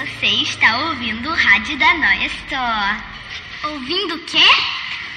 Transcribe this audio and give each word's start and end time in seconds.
Você 0.00 0.28
está 0.28 0.88
ouvindo 0.88 1.28
o 1.28 1.34
rádio 1.34 1.78
da 1.78 1.92
Noia 1.92 2.26
Store. 2.26 3.02
Ouvindo 3.64 4.14
o 4.14 4.24
quê? 4.24 4.46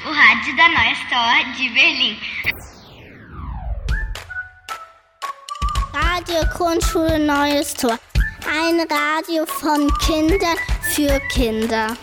O 0.06 0.12
rádio 0.12 0.54
da 0.58 0.67
Noia 0.67 0.92
Store 0.92 1.46
de 1.54 1.70
Berlim. 1.70 2.20
Radio 5.93 6.46
Grundschule 6.57 7.17
Neues 7.17 7.73
Tor. 7.75 7.97
Ein 8.46 8.85
Radio 8.91 9.46
von 9.46 9.89
Kindern 10.00 10.57
für 10.93 11.18
Kinder. 11.29 11.95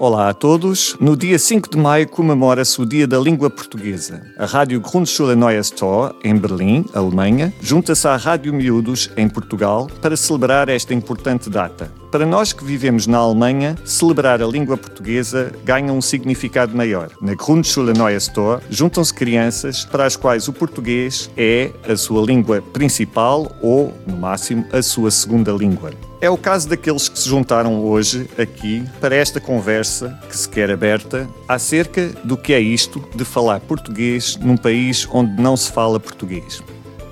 Olá 0.00 0.30
a 0.30 0.32
todos. 0.32 0.96
No 0.98 1.14
dia 1.14 1.38
5 1.38 1.68
de 1.68 1.76
maio 1.76 2.08
comemora-se 2.08 2.80
o 2.80 2.86
Dia 2.86 3.06
da 3.06 3.18
Língua 3.18 3.50
Portuguesa. 3.50 4.22
A 4.38 4.46
Rádio 4.46 4.80
Grundschule 4.80 5.36
Neues 5.36 5.70
Tor, 5.70 6.16
em 6.24 6.34
Berlim, 6.34 6.86
Alemanha, 6.94 7.52
junta-se 7.60 8.08
à 8.08 8.16
Rádio 8.16 8.50
Miúdos, 8.54 9.10
em 9.14 9.28
Portugal, 9.28 9.90
para 10.00 10.16
celebrar 10.16 10.70
esta 10.70 10.94
importante 10.94 11.50
data. 11.50 11.92
Para 12.10 12.24
nós 12.24 12.50
que 12.54 12.64
vivemos 12.64 13.06
na 13.06 13.18
Alemanha, 13.18 13.76
celebrar 13.84 14.40
a 14.40 14.46
língua 14.46 14.78
portuguesa 14.78 15.52
ganha 15.66 15.92
um 15.92 16.00
significado 16.00 16.74
maior. 16.74 17.10
Na 17.20 17.34
Grundschule 17.34 17.92
Neues 17.92 18.26
Tor, 18.26 18.62
juntam-se 18.70 19.12
crianças 19.12 19.84
para 19.84 20.06
as 20.06 20.16
quais 20.16 20.48
o 20.48 20.52
português 20.54 21.30
é 21.36 21.72
a 21.86 21.94
sua 21.94 22.24
língua 22.24 22.62
principal 22.72 23.54
ou, 23.60 23.92
no 24.06 24.16
máximo, 24.16 24.64
a 24.72 24.80
sua 24.80 25.10
segunda 25.10 25.52
língua. 25.52 25.90
É 26.22 26.28
o 26.28 26.36
caso 26.36 26.68
daqueles 26.68 27.08
que 27.08 27.18
se 27.18 27.26
juntaram 27.26 27.82
hoje 27.82 28.28
aqui 28.38 28.84
para 29.00 29.14
esta 29.14 29.40
conversa, 29.40 30.20
que 30.28 30.36
se 30.36 30.46
quer 30.46 30.70
aberta, 30.70 31.26
acerca 31.48 32.08
do 32.22 32.36
que 32.36 32.52
é 32.52 32.60
isto 32.60 33.02
de 33.14 33.24
falar 33.24 33.58
português 33.60 34.36
num 34.36 34.56
país 34.56 35.08
onde 35.10 35.40
não 35.40 35.56
se 35.56 35.72
fala 35.72 35.98
português. 35.98 36.62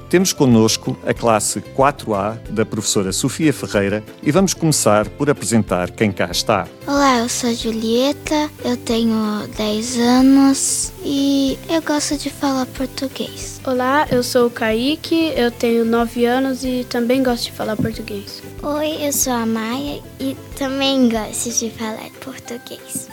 Temos 0.09 0.33
connosco 0.33 0.97
a 1.07 1.13
classe 1.13 1.61
4A 1.61 2.39
da 2.49 2.65
professora 2.65 3.13
Sofia 3.13 3.53
Ferreira 3.53 4.03
e 4.23 4.33
vamos 4.33 4.55
começar 4.55 5.07
por 5.07 5.29
apresentar 5.29 5.91
quem 5.91 6.11
cá 6.11 6.31
está. 6.31 6.67
Olá, 6.87 7.19
eu 7.19 7.29
sou 7.29 7.51
a 7.51 7.53
Julieta, 7.53 8.51
eu 8.65 8.75
tenho 8.79 9.47
10 9.55 9.99
anos 9.99 10.95
e 11.05 11.59
eu 11.69 11.83
gosto 11.83 12.17
de 12.17 12.31
falar 12.31 12.65
português. 12.65 13.61
Olá, 13.67 14.09
eu 14.11 14.23
sou 14.23 14.47
o 14.47 14.51
Kaique, 14.51 15.35
eu 15.37 15.51
tenho 15.51 15.85
9 15.85 16.25
anos 16.25 16.65
e 16.65 16.87
também 16.89 17.23
gosto 17.23 17.45
de 17.45 17.53
falar 17.53 17.77
português. 17.77 18.43
Oi, 18.63 19.07
eu 19.07 19.13
sou 19.13 19.35
a 19.35 19.45
Maia 19.45 20.01
e 20.19 20.35
também 20.57 21.11
gosto 21.11 21.51
de 21.51 21.71
falar 21.71 22.09
português. 22.25 23.11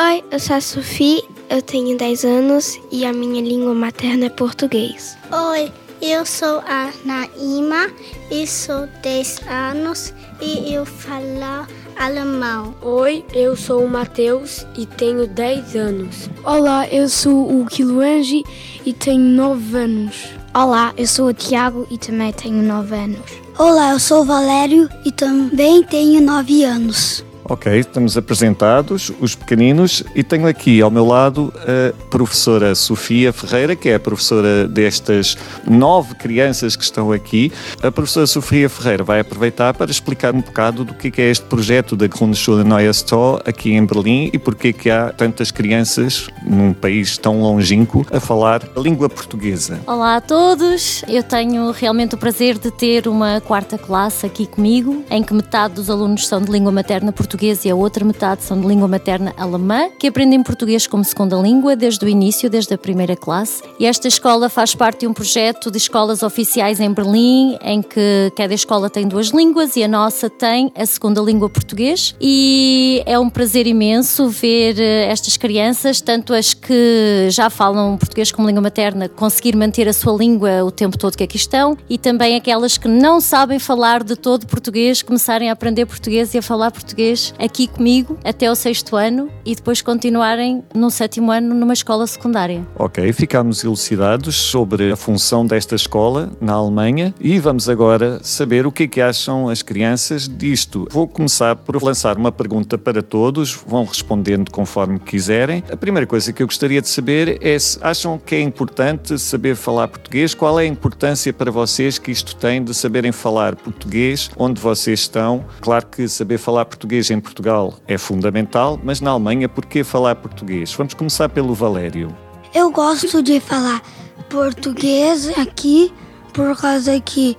Oi, 0.00 0.24
eu 0.30 0.40
sou 0.40 0.56
a 0.56 0.60
Sofia, 0.62 1.22
eu 1.50 1.60
tenho 1.60 1.98
10 1.98 2.24
anos 2.24 2.80
e 2.90 3.04
a 3.04 3.12
minha 3.12 3.42
língua 3.42 3.74
materna 3.74 4.26
é 4.26 4.30
português. 4.30 5.18
Oi, 5.30 5.70
eu 6.00 6.24
sou 6.24 6.60
a 6.60 6.90
Naima 7.04 7.90
e 8.30 8.46
sou 8.46 8.86
10 9.02 9.40
anos 9.48 10.14
e 10.40 10.72
eu 10.72 10.86
falo 10.86 11.66
alemão. 11.96 12.74
Oi, 12.82 13.24
eu 13.32 13.56
sou 13.56 13.84
o 13.84 13.88
Matheus 13.88 14.64
e 14.76 14.86
tenho 14.86 15.26
10 15.26 15.74
anos. 15.74 16.30
Olá, 16.44 16.86
eu 16.88 17.08
sou 17.08 17.60
o 17.60 17.66
Kiluangi 17.66 18.44
e 18.86 18.92
tenho 18.92 19.24
9 19.24 19.76
anos. 19.76 20.28
Olá, 20.54 20.92
eu 20.96 21.06
sou 21.06 21.28
o 21.28 21.34
Tiago 21.34 21.86
e 21.90 21.98
também 21.98 22.32
tenho 22.32 22.62
9 22.62 22.94
anos. 22.94 23.20
Olá, 23.58 23.90
eu 23.90 23.98
sou 23.98 24.22
o 24.22 24.24
Valério 24.24 24.88
e 25.04 25.10
também 25.10 25.82
tenho 25.82 26.20
9 26.20 26.62
anos. 26.62 27.24
Ok, 27.50 27.78
estamos 27.78 28.14
apresentados, 28.14 29.10
os 29.18 29.34
pequeninos, 29.34 30.04
e 30.14 30.22
tenho 30.22 30.46
aqui 30.46 30.82
ao 30.82 30.90
meu 30.90 31.06
lado 31.06 31.50
a 31.56 31.94
professora 32.10 32.74
Sofia 32.74 33.32
Ferreira, 33.32 33.74
que 33.74 33.88
é 33.88 33.94
a 33.94 33.98
professora 33.98 34.68
destas 34.68 35.34
nove 35.66 36.14
crianças 36.14 36.76
que 36.76 36.84
estão 36.84 37.10
aqui. 37.10 37.50
A 37.82 37.90
professora 37.90 38.26
Sofia 38.26 38.68
Ferreira 38.68 39.02
vai 39.02 39.20
aproveitar 39.20 39.72
para 39.72 39.90
explicar 39.90 40.34
um 40.34 40.42
bocado 40.42 40.84
do 40.84 40.92
que 40.92 41.10
é 41.22 41.30
este 41.30 41.46
projeto 41.46 41.96
da 41.96 42.06
Grundschule 42.06 42.64
Neue 42.64 42.92
Sto 42.92 43.40
aqui 43.46 43.72
em 43.72 43.86
Berlim 43.86 44.28
e 44.30 44.38
porque 44.38 44.70
que 44.70 44.90
há 44.90 45.10
tantas 45.10 45.50
crianças 45.50 46.28
num 46.44 46.74
país 46.74 47.16
tão 47.16 47.40
longínquo 47.40 48.06
a 48.12 48.20
falar 48.20 48.60
a 48.76 48.78
língua 48.78 49.08
portuguesa. 49.08 49.80
Olá 49.86 50.16
a 50.16 50.20
todos, 50.20 51.02
eu 51.08 51.22
tenho 51.22 51.70
realmente 51.70 52.14
o 52.14 52.18
prazer 52.18 52.58
de 52.58 52.70
ter 52.70 53.08
uma 53.08 53.40
quarta 53.40 53.78
classe 53.78 54.26
aqui 54.26 54.46
comigo, 54.46 55.02
em 55.10 55.22
que 55.22 55.32
metade 55.32 55.72
dos 55.72 55.88
alunos 55.88 56.28
são 56.28 56.42
de 56.42 56.52
língua 56.52 56.70
materna 56.70 57.10
portuguesa 57.10 57.37
português 57.38 57.64
e 57.64 57.70
a 57.70 57.74
outra 57.74 58.04
metade 58.04 58.42
são 58.42 58.60
de 58.60 58.66
língua 58.66 58.88
materna 58.88 59.32
alemã, 59.36 59.88
que 59.96 60.08
aprendem 60.08 60.42
português 60.42 60.88
como 60.88 61.04
segunda 61.04 61.36
língua 61.36 61.76
desde 61.76 62.04
o 62.04 62.08
início, 62.08 62.50
desde 62.50 62.74
a 62.74 62.78
primeira 62.78 63.14
classe. 63.14 63.62
E 63.78 63.86
esta 63.86 64.08
escola 64.08 64.48
faz 64.48 64.74
parte 64.74 65.00
de 65.00 65.06
um 65.06 65.12
projeto 65.12 65.70
de 65.70 65.78
escolas 65.78 66.24
oficiais 66.24 66.80
em 66.80 66.92
Berlim, 66.92 67.56
em 67.62 67.80
que 67.80 68.32
cada 68.34 68.52
escola 68.52 68.90
tem 68.90 69.06
duas 69.06 69.28
línguas 69.28 69.76
e 69.76 69.84
a 69.84 69.88
nossa 69.88 70.28
tem 70.28 70.72
a 70.74 70.84
segunda 70.84 71.20
língua 71.20 71.48
português. 71.48 72.12
E 72.20 73.02
é 73.06 73.16
um 73.16 73.30
prazer 73.30 73.68
imenso 73.68 74.28
ver 74.28 74.80
eh, 74.80 75.06
estas 75.08 75.36
crianças, 75.36 76.00
tanto 76.00 76.34
as 76.34 76.52
que 76.54 77.28
já 77.30 77.48
falam 77.48 77.96
português 77.96 78.32
como 78.32 78.48
língua 78.48 78.62
materna, 78.62 79.08
conseguir 79.08 79.54
manter 79.54 79.86
a 79.86 79.92
sua 79.92 80.12
língua 80.12 80.64
o 80.64 80.72
tempo 80.72 80.98
todo 80.98 81.16
que 81.16 81.22
aqui 81.22 81.36
estão, 81.36 81.78
e 81.88 81.96
também 81.98 82.34
aquelas 82.34 82.76
que 82.76 82.88
não 82.88 83.20
sabem 83.20 83.60
falar 83.60 84.02
de 84.02 84.16
todo 84.16 84.44
português, 84.46 85.02
começarem 85.02 85.50
a 85.50 85.52
aprender 85.52 85.86
português 85.86 86.34
e 86.34 86.38
a 86.38 86.42
falar 86.42 86.72
português 86.72 87.27
aqui 87.38 87.66
comigo 87.66 88.18
até 88.24 88.50
o 88.50 88.54
sexto 88.54 88.96
ano 88.96 89.30
e 89.44 89.54
depois 89.54 89.82
continuarem 89.82 90.62
no 90.74 90.90
sétimo 90.90 91.30
ano 91.30 91.54
numa 91.54 91.72
escola 91.72 92.06
secundária. 92.06 92.66
Ok, 92.76 93.12
ficámos 93.12 93.64
elucidados 93.64 94.36
sobre 94.36 94.92
a 94.92 94.96
função 94.96 95.46
desta 95.46 95.74
escola 95.74 96.30
na 96.40 96.52
Alemanha 96.52 97.14
e 97.20 97.38
vamos 97.38 97.68
agora 97.68 98.20
saber 98.22 98.66
o 98.66 98.72
que 98.72 98.84
é 98.84 98.88
que 98.88 99.00
acham 99.00 99.48
as 99.48 99.62
crianças 99.62 100.28
disto. 100.28 100.86
Vou 100.90 101.06
começar 101.06 101.56
por 101.56 101.82
lançar 101.82 102.16
uma 102.16 102.32
pergunta 102.32 102.78
para 102.78 103.02
todos, 103.02 103.52
vão 103.66 103.84
respondendo 103.84 104.50
conforme 104.50 104.98
quiserem. 104.98 105.62
A 105.70 105.76
primeira 105.76 106.06
coisa 106.06 106.32
que 106.32 106.42
eu 106.42 106.46
gostaria 106.46 106.80
de 106.80 106.88
saber 106.88 107.38
é 107.40 107.58
se 107.58 107.78
acham 107.80 108.18
que 108.18 108.34
é 108.34 108.40
importante 108.40 109.18
saber 109.18 109.56
falar 109.56 109.88
português, 109.88 110.34
qual 110.34 110.58
é 110.60 110.64
a 110.64 110.66
importância 110.66 111.32
para 111.32 111.50
vocês 111.50 111.98
que 111.98 112.10
isto 112.10 112.36
tem 112.36 112.62
de 112.62 112.74
saberem 112.74 113.12
falar 113.12 113.56
português 113.56 114.30
onde 114.36 114.60
vocês 114.60 115.00
estão. 115.00 115.44
Claro 115.60 115.86
que 115.86 116.08
saber 116.08 116.38
falar 116.38 116.64
português 116.64 117.10
em 117.10 117.17
em 117.18 117.20
Portugal 117.20 117.74
é 117.86 117.98
fundamental, 117.98 118.80
mas 118.82 119.00
na 119.00 119.10
Alemanha, 119.10 119.48
por 119.48 119.66
que 119.66 119.84
falar 119.84 120.14
português? 120.14 120.72
Vamos 120.72 120.94
começar 120.94 121.28
pelo 121.28 121.52
Valério. 121.52 122.16
Eu 122.54 122.70
gosto 122.70 123.22
de 123.22 123.40
falar 123.40 123.82
português 124.30 125.28
aqui 125.36 125.92
por 126.32 126.56
causa 126.56 126.98
que, 127.00 127.36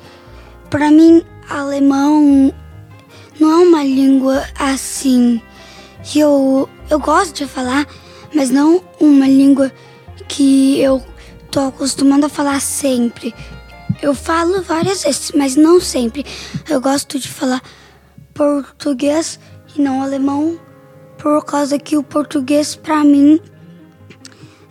para 0.70 0.92
mim, 0.92 1.24
alemão 1.50 2.54
não 3.40 3.52
é 3.52 3.66
uma 3.66 3.84
língua 3.84 4.44
assim. 4.60 5.42
Eu, 6.14 6.70
eu 6.90 7.00
gosto 7.00 7.38
de 7.38 7.48
falar, 7.48 7.88
mas 8.36 8.50
não 8.50 8.84
uma 9.00 9.28
língua 9.28 9.72
que 10.28 10.80
eu 10.82 11.02
tô 11.50 11.62
acostumando 11.62 12.26
a 12.26 12.30
falar 12.30 12.60
sempre. 12.60 13.34
Eu 14.02 14.14
falo 14.14 14.62
várias 14.62 15.04
vezes, 15.04 15.32
mas 15.34 15.56
não 15.56 15.80
sempre. 15.80 16.26
Eu 16.70 16.82
gosto 16.82 17.18
de 17.18 17.28
falar 17.28 17.62
português 18.34 19.40
e 19.76 19.82
não 19.82 20.02
alemão, 20.02 20.60
por 21.18 21.44
causa 21.46 21.78
que 21.78 21.98
o 21.98 22.04
português 22.04 22.76
para 22.76 23.04
mim 23.04 23.40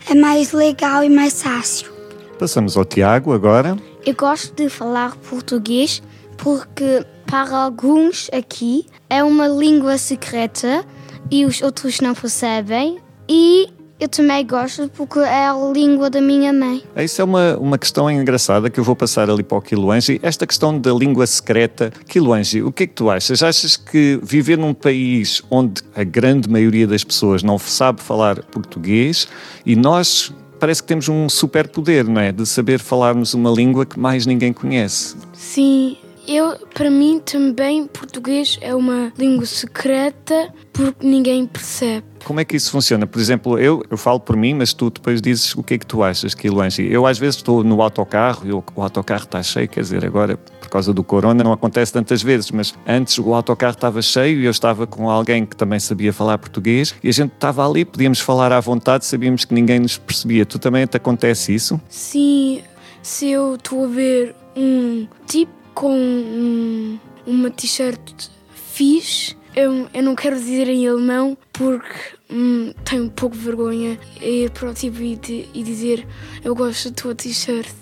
é 0.09 0.15
mais 0.15 0.51
legal 0.51 1.03
e 1.03 1.09
mais 1.09 1.41
fácil. 1.41 1.91
Passamos 2.37 2.77
ao 2.77 2.85
Tiago 2.85 3.33
agora. 3.33 3.77
Eu 4.05 4.15
gosto 4.15 4.53
de 4.55 4.69
falar 4.69 5.15
português 5.17 6.01
porque 6.37 7.05
para 7.25 7.55
alguns 7.55 8.29
aqui 8.33 8.85
é 9.09 9.23
uma 9.23 9.47
língua 9.47 9.97
secreta 9.97 10.85
e 11.29 11.45
os 11.45 11.61
outros 11.61 11.99
não 11.99 12.15
percebem 12.15 12.99
e 13.27 13.67
eu 13.99 14.07
também 14.07 14.45
gosto 14.45 14.89
porque 14.95 15.19
é 15.19 15.47
a 15.47 15.71
língua 15.73 16.09
da 16.09 16.21
minha 16.21 16.53
mãe. 16.53 16.81
Isso 16.95 17.21
é 17.21 17.25
uma, 17.25 17.57
uma 17.57 17.77
questão 17.77 18.09
engraçada 18.09 18.69
que 18.69 18.79
eu 18.79 18.83
vou 18.83 18.95
passar 18.95 19.29
ali 19.29 19.43
para 19.43 19.57
o 19.57 19.61
Quiluangi. 19.61 20.19
Esta 20.23 20.47
questão 20.47 20.79
da 20.79 20.93
língua 20.93 21.27
secreta. 21.27 21.91
Quiluangi, 22.07 22.63
o 22.63 22.71
que 22.71 22.83
é 22.83 22.87
que 22.87 22.93
tu 22.93 23.09
achas? 23.09 23.43
Achas 23.43 23.75
que 23.75 24.19
viver 24.23 24.57
num 24.57 24.73
país 24.73 25.41
onde 25.51 25.81
a 25.95 26.03
grande 26.03 26.49
maioria 26.49 26.87
das 26.87 27.03
pessoas 27.03 27.43
não 27.43 27.59
sabe 27.59 28.01
falar 28.01 28.41
português 28.45 29.27
e 29.65 29.75
nós 29.75 30.33
parece 30.59 30.81
que 30.81 30.87
temos 30.87 31.07
um 31.09 31.27
superpoder, 31.27 32.07
não 32.07 32.21
é? 32.21 32.31
De 32.31 32.45
saber 32.45 32.79
falarmos 32.79 33.33
uma 33.33 33.49
língua 33.49 33.85
que 33.85 33.99
mais 33.99 34.25
ninguém 34.25 34.53
conhece. 34.53 35.15
Sim, 35.33 35.97
eu, 36.29 36.55
para 36.73 36.91
mim 36.91 37.19
também, 37.19 37.87
português 37.87 38.59
é 38.61 38.75
uma 38.75 39.11
língua 39.17 39.47
secreta 39.47 40.53
porque 40.71 41.05
ninguém 41.05 41.47
percebe. 41.47 42.05
Como 42.23 42.39
é 42.39 42.45
que 42.45 42.55
isso 42.55 42.69
funciona? 42.69 43.07
Por 43.07 43.19
exemplo, 43.19 43.57
eu, 43.57 43.83
eu 43.89 43.97
falo 43.97 44.19
por 44.19 44.35
mim, 44.35 44.53
mas 44.53 44.71
tu 44.71 44.91
depois 44.91 45.21
dizes 45.21 45.55
o 45.55 45.63
que 45.63 45.73
é 45.73 45.77
que 45.79 45.85
tu 45.85 46.03
achas, 46.03 46.35
Kiluangi. 46.35 46.87
Eu 46.91 47.07
às 47.07 47.17
vezes 47.17 47.37
estou 47.37 47.63
no 47.63 47.81
autocarro 47.81 48.45
e 48.45 48.51
o, 48.51 48.63
o 48.75 48.81
autocarro 48.83 49.23
está 49.23 49.41
cheio, 49.41 49.67
quer 49.67 49.81
dizer, 49.81 50.05
agora 50.05 50.37
por 50.37 50.69
causa 50.69 50.93
do 50.93 51.03
corona 51.03 51.43
não 51.43 51.51
acontece 51.51 51.91
tantas 51.91 52.21
vezes, 52.21 52.51
mas 52.51 52.75
antes 52.87 53.17
o 53.17 53.33
autocarro 53.33 53.73
estava 53.73 53.99
cheio 54.01 54.39
e 54.39 54.45
eu 54.45 54.51
estava 54.51 54.85
com 54.85 55.09
alguém 55.09 55.47
que 55.47 55.55
também 55.55 55.79
sabia 55.79 56.13
falar 56.13 56.37
português 56.37 56.93
e 57.01 57.09
a 57.09 57.11
gente 57.11 57.33
estava 57.33 57.67
ali, 57.67 57.83
podíamos 57.83 58.19
falar 58.19 58.51
à 58.51 58.59
vontade, 58.59 59.03
sabíamos 59.05 59.45
que 59.45 59.53
ninguém 59.53 59.79
nos 59.79 59.97
percebia. 59.97 60.45
Tu 60.45 60.59
também 60.59 60.85
te 60.85 60.95
acontece 60.95 61.55
isso? 61.55 61.81
Sim, 61.89 62.61
se 63.01 63.29
eu 63.29 63.55
estou 63.55 63.85
a 63.85 63.87
ver 63.87 64.35
um 64.55 65.07
tipo 65.25 65.58
com 65.73 65.95
um, 65.95 66.99
uma 67.25 67.49
t-shirt 67.49 68.29
fixe. 68.53 69.35
Eu, 69.55 69.87
eu 69.93 70.03
não 70.03 70.15
quero 70.15 70.35
dizer 70.35 70.69
em 70.69 70.87
alemão 70.87 71.37
porque 71.51 71.87
hum, 72.29 72.73
tenho 72.85 73.05
um 73.05 73.09
pouco 73.09 73.35
de 73.35 73.41
vergonha 73.41 73.99
ir 74.21 74.51
para 74.51 74.69
o 74.69 74.73
tipo 74.73 75.01
e, 75.01 75.19
e 75.53 75.63
dizer 75.63 76.07
eu 76.43 76.55
gosto 76.55 76.89
da 76.89 76.95
tua 76.95 77.15
t-shirt. 77.15 77.75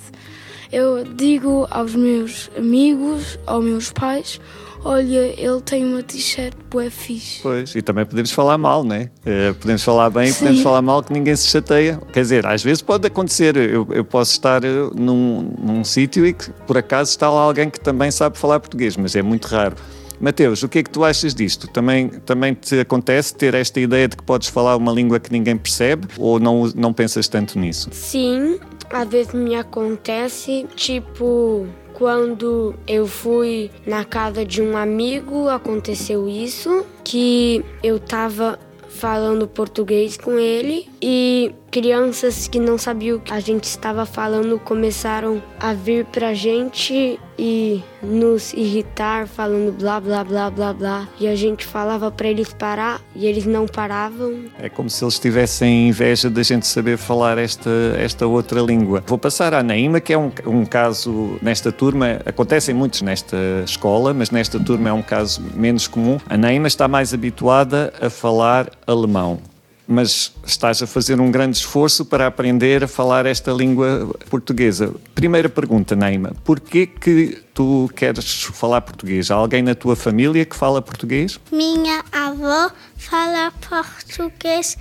Eu 0.71 1.03
digo 1.03 1.67
aos 1.69 1.95
meus 1.95 2.49
amigos, 2.57 3.39
aos 3.45 3.63
meus 3.63 3.91
pais, 3.91 4.41
olha, 4.83 5.33
ele 5.37 5.61
tem 5.61 5.85
uma 5.85 6.03
t-shirt 6.03 6.55
bué 6.69 6.89
fixe. 6.89 7.41
Pois, 7.41 7.75
e 7.75 7.81
também 7.81 8.05
podemos 8.05 8.31
falar 8.31 8.57
mal, 8.57 8.83
né? 8.83 9.09
Uh, 9.25 9.53
podemos 9.55 9.83
falar 9.83 10.09
bem, 10.09 10.31
Sim. 10.31 10.39
podemos 10.39 10.61
falar 10.61 10.81
mal 10.81 11.03
que 11.03 11.13
ninguém 11.13 11.35
se 11.35 11.47
chateia. 11.47 11.99
Quer 12.11 12.21
dizer, 12.21 12.45
às 12.45 12.63
vezes 12.63 12.81
pode 12.81 13.07
acontecer, 13.07 13.55
eu, 13.55 13.87
eu 13.91 14.03
posso 14.03 14.31
estar 14.31 14.63
eh, 14.63 14.89
num, 14.95 15.53
num 15.59 15.83
sítio 15.83 16.25
e 16.25 16.33
que 16.33 16.51
por 16.65 16.77
acaso 16.77 17.11
está 17.11 17.29
lá 17.29 17.41
alguém 17.41 17.69
que 17.69 17.79
também 17.79 18.11
sabe 18.11 18.37
falar 18.37 18.59
português, 18.59 18.97
mas 18.97 19.15
é 19.15 19.21
muito 19.21 19.45
raro. 19.45 19.75
Mateus, 20.19 20.63
o 20.63 20.69
que 20.69 20.79
é 20.79 20.83
que 20.83 20.89
tu 20.89 21.03
achas 21.03 21.35
disto? 21.35 21.67
Também, 21.67 22.09
também 22.09 22.53
te 22.55 22.79
acontece 22.79 23.35
ter 23.35 23.53
esta 23.53 23.79
ideia 23.79 24.07
de 24.07 24.17
que 24.17 24.23
podes 24.23 24.47
falar 24.47 24.75
uma 24.75 24.91
língua 24.91 25.19
que 25.19 25.31
ninguém 25.31 25.55
percebe 25.55 26.07
ou 26.17 26.39
não, 26.39 26.71
não 26.75 26.91
pensas 26.91 27.27
tanto 27.27 27.59
nisso? 27.59 27.89
Sim, 27.91 28.59
às 28.89 29.07
vezes 29.07 29.33
me 29.33 29.55
acontece, 29.55 30.65
tipo, 30.75 31.67
quando 31.97 32.75
eu 32.87 33.07
fui 33.07 33.71
na 33.83 34.05
casa 34.05 34.45
de 34.45 34.61
um 34.61 34.77
amigo, 34.77 35.49
aconteceu 35.49 36.29
isso, 36.29 36.85
que 37.03 37.65
eu 37.81 37.99
tava 37.99 38.59
falando 38.87 39.47
português 39.47 40.15
com 40.15 40.37
ele 40.37 40.87
e 41.01 41.51
crianças 41.71 42.47
que 42.47 42.59
não 42.59 42.77
sabiam 42.77 43.17
o 43.17 43.19
que 43.19 43.33
a 43.33 43.39
gente 43.39 43.63
estava 43.63 44.05
falando 44.05 44.59
começaram 44.59 45.41
a 45.59 45.73
vir 45.73 46.05
pra 46.05 46.35
gente 46.35 47.19
e 47.37 47.83
nos 48.01 48.53
irritar 48.53 49.27
falando 49.27 49.71
blá 49.71 49.99
blá 49.99 50.23
blá 50.23 50.49
blá 50.49 50.73
blá 50.73 51.07
e 51.19 51.27
a 51.27 51.35
gente 51.35 51.65
falava 51.65 52.09
para 52.11 52.27
eles 52.27 52.53
parar 52.53 53.01
e 53.15 53.25
eles 53.25 53.45
não 53.45 53.65
paravam. 53.65 54.45
É 54.59 54.69
como 54.69 54.89
se 54.89 55.03
eles 55.03 55.19
tivessem 55.19 55.89
inveja 55.89 56.29
da 56.29 56.43
gente 56.43 56.65
saber 56.65 56.97
falar 56.97 57.37
esta, 57.37 57.69
esta 57.97 58.25
outra 58.25 58.61
língua. 58.61 59.03
Vou 59.05 59.17
passar 59.17 59.53
à 59.53 59.61
Naima, 59.61 59.99
que 59.99 60.13
é 60.13 60.17
um, 60.17 60.31
um 60.45 60.65
caso 60.65 61.37
nesta 61.41 61.71
turma, 61.71 62.19
acontecem 62.25 62.73
muitos 62.73 63.01
nesta 63.01 63.37
escola, 63.65 64.13
mas 64.13 64.31
nesta 64.31 64.59
turma 64.59 64.89
é 64.89 64.93
um 64.93 65.01
caso 65.01 65.41
menos 65.53 65.87
comum. 65.87 66.17
A 66.29 66.37
Naima 66.37 66.67
está 66.67 66.87
mais 66.87 67.13
habituada 67.13 67.93
a 68.01 68.09
falar 68.09 68.69
alemão 68.85 69.39
mas 69.87 70.33
estás 70.45 70.81
a 70.81 70.87
fazer 70.87 71.19
um 71.19 71.31
grande 71.31 71.57
esforço 71.57 72.03
para 72.05 72.27
aprender 72.27 72.83
a 72.83 72.87
falar 72.87 73.25
esta 73.25 73.51
língua 73.51 74.09
portuguesa. 74.29 74.93
Primeira 75.15 75.47
pergunta, 75.47 75.95
Neima, 75.95 76.33
porquê 76.43 76.85
que 76.85 77.41
tu 77.53 77.89
queres 77.95 78.43
falar 78.53 78.81
português? 78.81 79.31
Há 79.31 79.35
alguém 79.35 79.61
na 79.61 79.73
tua 79.73 79.95
família 79.95 80.45
que 80.45 80.55
fala 80.55 80.81
português? 80.81 81.39
Minha 81.51 82.03
avó 82.11 82.71
fala 82.97 83.51
português 83.69 84.77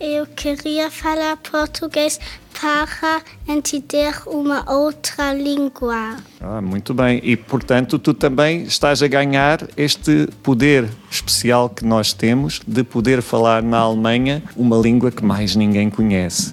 eu 0.00 0.26
queria 0.26 0.90
falar 0.90 1.36
português 1.36 2.18
para 2.60 3.22
entender 3.48 4.14
uma 4.26 4.70
outra 4.70 5.32
língua. 5.32 6.16
Ah, 6.40 6.60
muito 6.60 6.94
bem. 6.94 7.20
E, 7.22 7.36
portanto, 7.36 7.98
tu 7.98 8.14
também 8.14 8.62
estás 8.62 9.02
a 9.02 9.08
ganhar 9.08 9.66
este 9.76 10.28
poder 10.42 10.88
especial 11.10 11.68
que 11.68 11.84
nós 11.84 12.12
temos 12.12 12.60
de 12.66 12.82
poder 12.82 13.22
falar 13.22 13.62
na 13.62 13.78
Alemanha 13.78 14.42
uma 14.56 14.76
língua 14.76 15.10
que 15.10 15.24
mais 15.24 15.56
ninguém 15.56 15.90
conhece. 15.90 16.52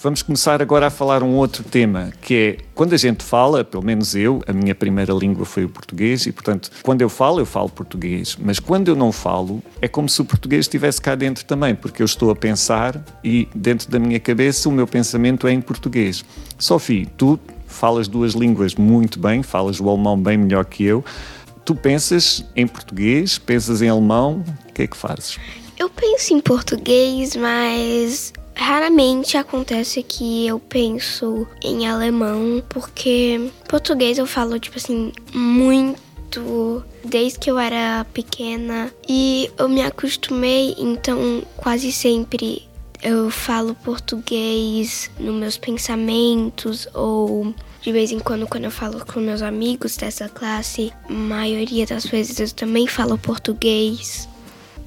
Vamos 0.00 0.22
começar 0.22 0.62
agora 0.62 0.86
a 0.86 0.90
falar 0.90 1.24
um 1.24 1.34
outro 1.34 1.64
tema, 1.64 2.12
que 2.22 2.34
é 2.34 2.64
quando 2.72 2.92
a 2.92 2.96
gente 2.96 3.24
fala, 3.24 3.64
pelo 3.64 3.84
menos 3.84 4.14
eu, 4.14 4.40
a 4.46 4.52
minha 4.52 4.72
primeira 4.72 5.12
língua 5.12 5.44
foi 5.44 5.64
o 5.64 5.68
português 5.68 6.24
e, 6.24 6.30
portanto, 6.30 6.70
quando 6.84 7.02
eu 7.02 7.08
falo, 7.08 7.40
eu 7.40 7.46
falo 7.46 7.68
português, 7.68 8.38
mas 8.40 8.60
quando 8.60 8.86
eu 8.86 8.94
não 8.94 9.10
falo, 9.10 9.60
é 9.82 9.88
como 9.88 10.08
se 10.08 10.22
o 10.22 10.24
português 10.24 10.66
estivesse 10.66 11.00
cá 11.00 11.16
dentro 11.16 11.44
também, 11.44 11.74
porque 11.74 12.00
eu 12.00 12.06
estou 12.06 12.30
a 12.30 12.36
pensar 12.36 13.04
e 13.24 13.48
dentro 13.52 13.90
da 13.90 13.98
minha 13.98 14.20
cabeça 14.20 14.68
o 14.68 14.72
meu 14.72 14.86
pensamento 14.86 15.48
é 15.48 15.52
em 15.52 15.60
português. 15.60 16.24
Sophie, 16.56 17.06
tu 17.16 17.36
falas 17.66 18.06
duas 18.06 18.34
línguas 18.34 18.76
muito 18.76 19.18
bem, 19.18 19.42
falas 19.42 19.80
o 19.80 19.90
alemão 19.90 20.16
bem 20.16 20.38
melhor 20.38 20.64
que 20.64 20.84
eu. 20.84 21.04
Tu 21.64 21.74
pensas 21.74 22.44
em 22.54 22.68
português, 22.68 23.36
pensas 23.36 23.82
em 23.82 23.88
alemão, 23.88 24.44
o 24.68 24.72
que 24.72 24.82
é 24.82 24.86
que 24.86 24.96
fazes? 24.96 25.40
Eu 25.76 25.90
penso 25.90 26.34
em 26.34 26.40
português, 26.40 27.34
mas 27.34 28.32
Raramente 28.58 29.36
acontece 29.36 30.02
que 30.02 30.44
eu 30.48 30.58
penso 30.58 31.46
em 31.62 31.86
alemão, 31.86 32.60
porque 32.68 33.50
português 33.68 34.18
eu 34.18 34.26
falo, 34.26 34.58
tipo 34.58 34.76
assim, 34.76 35.12
muito 35.32 36.84
desde 37.04 37.38
que 37.38 37.50
eu 37.50 37.58
era 37.58 38.04
pequena 38.12 38.92
e 39.08 39.48
eu 39.56 39.68
me 39.68 39.80
acostumei, 39.80 40.74
então 40.76 41.42
quase 41.56 41.92
sempre 41.92 42.68
eu 43.00 43.30
falo 43.30 43.76
português 43.76 45.08
nos 45.20 45.34
meus 45.36 45.56
pensamentos 45.56 46.88
ou 46.92 47.54
de 47.80 47.92
vez 47.92 48.10
em 48.10 48.18
quando 48.18 48.46
quando 48.48 48.64
eu 48.64 48.72
falo 48.72 49.06
com 49.06 49.20
meus 49.20 49.40
amigos 49.40 49.96
dessa 49.96 50.28
classe, 50.28 50.92
a 51.08 51.12
maioria 51.12 51.86
das 51.86 52.04
vezes 52.04 52.40
eu 52.40 52.50
também 52.50 52.88
falo 52.88 53.16
português. 53.16 54.28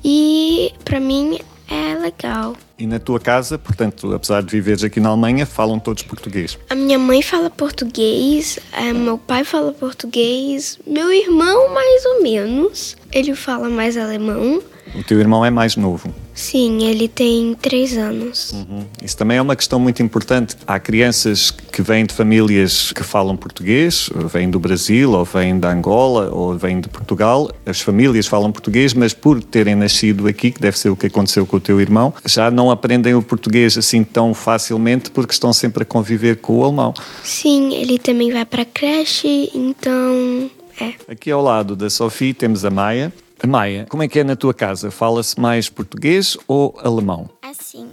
E 0.03 0.73
para 0.83 0.99
mim 0.99 1.39
é 1.71 1.95
legal. 1.95 2.55
E 2.77 2.85
na 2.85 2.99
tua 2.99 3.19
casa, 3.19 3.57
portanto, 3.57 4.13
apesar 4.13 4.43
de 4.43 4.51
viveres 4.51 4.83
aqui 4.83 4.99
na 4.99 5.09
Alemanha, 5.09 5.45
falam 5.45 5.79
todos 5.79 6.03
português? 6.03 6.59
A 6.69 6.75
minha 6.75 6.99
mãe 6.99 7.21
fala 7.21 7.49
português, 7.49 8.59
é, 8.73 8.91
meu 8.91 9.17
pai 9.17 9.43
fala 9.43 9.71
português, 9.71 10.77
meu 10.85 11.11
irmão 11.11 11.73
mais 11.73 12.05
ou 12.05 12.21
menos. 12.21 12.97
Ele 13.11 13.33
fala 13.35 13.69
mais 13.69 13.97
alemão. 13.97 14.61
O 14.93 15.03
teu 15.03 15.19
irmão 15.19 15.45
é 15.45 15.49
mais 15.49 15.75
novo? 15.75 16.13
Sim, 16.33 16.83
ele 16.83 17.07
tem 17.07 17.55
três 17.59 17.97
anos. 17.97 18.51
Uhum. 18.51 18.85
Isso 19.01 19.15
também 19.15 19.37
é 19.37 19.41
uma 19.41 19.55
questão 19.55 19.79
muito 19.79 20.01
importante. 20.01 20.55
Há 20.65 20.79
crianças 20.79 21.51
que 21.51 21.81
vêm 21.81 22.05
de 22.05 22.13
famílias 22.13 22.91
que 22.91 23.03
falam 23.03 23.37
português, 23.37 24.09
vêm 24.31 24.49
do 24.49 24.59
Brasil, 24.59 25.11
ou 25.11 25.23
vêm 25.23 25.59
da 25.59 25.71
Angola, 25.71 26.29
ou 26.31 26.57
vêm 26.57 26.81
de 26.81 26.89
Portugal. 26.89 27.49
As 27.65 27.79
famílias 27.79 28.27
falam 28.27 28.51
português, 28.51 28.93
mas 28.93 29.13
por 29.13 29.41
terem 29.41 29.75
nascido 29.75 30.27
aqui, 30.27 30.51
que 30.51 30.59
deve 30.59 30.77
ser 30.77 30.89
o 30.89 30.95
que 30.95 31.07
aconteceu 31.07 31.45
com 31.45 31.57
o 31.57 31.59
teu 31.59 31.79
irmão, 31.79 32.13
já 32.25 32.49
não 32.51 32.71
aprendem 32.71 33.13
o 33.13 33.21
português 33.21 33.77
assim 33.77 34.03
tão 34.03 34.33
facilmente 34.33 35.11
porque 35.11 35.33
estão 35.33 35.53
sempre 35.53 35.83
a 35.83 35.85
conviver 35.85 36.37
com 36.37 36.57
o 36.57 36.63
alemão. 36.63 36.93
Sim, 37.23 37.73
ele 37.73 37.97
também 37.97 38.31
vai 38.31 38.45
para 38.45 38.63
a 38.63 38.65
creche, 38.65 39.51
então 39.53 40.49
é. 40.79 40.93
Aqui 41.07 41.29
ao 41.29 41.41
lado 41.41 41.75
da 41.75 41.89
Sofia 41.89 42.33
temos 42.33 42.65
a 42.65 42.69
Maia. 42.69 43.13
Maia, 43.47 43.85
como 43.89 44.03
é 44.03 44.07
que 44.07 44.19
é 44.19 44.23
na 44.23 44.35
tua 44.35 44.53
casa? 44.53 44.91
Fala-se 44.91 45.39
mais 45.39 45.69
português 45.69 46.37
ou 46.47 46.75
alemão? 46.83 47.29
Assim, 47.41 47.89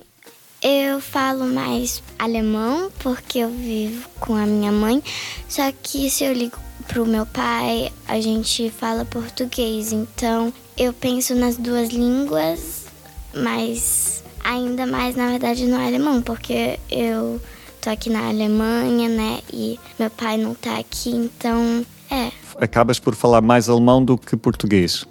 eu 0.62 1.00
falo 1.00 1.46
mais 1.46 2.02
alemão 2.18 2.90
porque 2.98 3.38
eu 3.38 3.50
vivo 3.50 4.08
com 4.20 4.34
a 4.34 4.44
minha 4.44 4.72
mãe, 4.72 5.02
só 5.48 5.72
que 5.82 6.10
se 6.10 6.24
eu 6.24 6.32
ligo 6.32 6.58
pro 6.86 7.06
meu 7.06 7.24
pai, 7.26 7.92
a 8.06 8.20
gente 8.20 8.70
fala 8.70 9.04
português, 9.04 9.92
então 9.92 10.52
eu 10.76 10.92
penso 10.92 11.34
nas 11.34 11.56
duas 11.56 11.90
línguas, 11.90 12.86
mas 13.34 14.22
ainda 14.42 14.86
mais 14.86 15.16
na 15.16 15.28
verdade 15.28 15.66
no 15.66 15.76
alemão, 15.76 16.22
porque 16.22 16.78
eu 16.90 17.40
tô 17.80 17.90
aqui 17.90 18.10
na 18.10 18.28
Alemanha, 18.28 19.08
né? 19.08 19.40
E 19.52 19.78
meu 19.98 20.10
pai 20.10 20.36
não 20.36 20.54
tá 20.54 20.78
aqui, 20.78 21.10
então 21.10 21.84
é. 22.10 22.32
Acabas 22.60 22.98
por 22.98 23.14
falar 23.14 23.40
mais 23.40 23.68
alemão 23.68 24.04
do 24.04 24.18
que 24.18 24.36
português. 24.36 25.06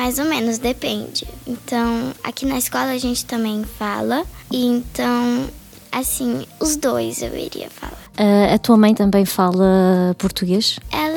Mais 0.00 0.18
ou 0.18 0.24
menos, 0.24 0.56
depende. 0.56 1.28
Então, 1.46 2.14
aqui 2.24 2.46
na 2.46 2.56
escola 2.56 2.86
a 2.86 2.96
gente 2.96 3.26
também 3.26 3.64
fala. 3.64 4.24
E 4.50 4.64
então, 4.64 5.46
assim, 5.92 6.46
os 6.58 6.74
dois 6.74 7.20
eu 7.20 7.36
iria 7.36 7.68
falar. 7.68 8.00
Uh, 8.18 8.54
a 8.54 8.58
tua 8.58 8.78
mãe 8.78 8.94
também 8.94 9.26
fala 9.26 10.16
português? 10.16 10.78
Ela 10.90 11.09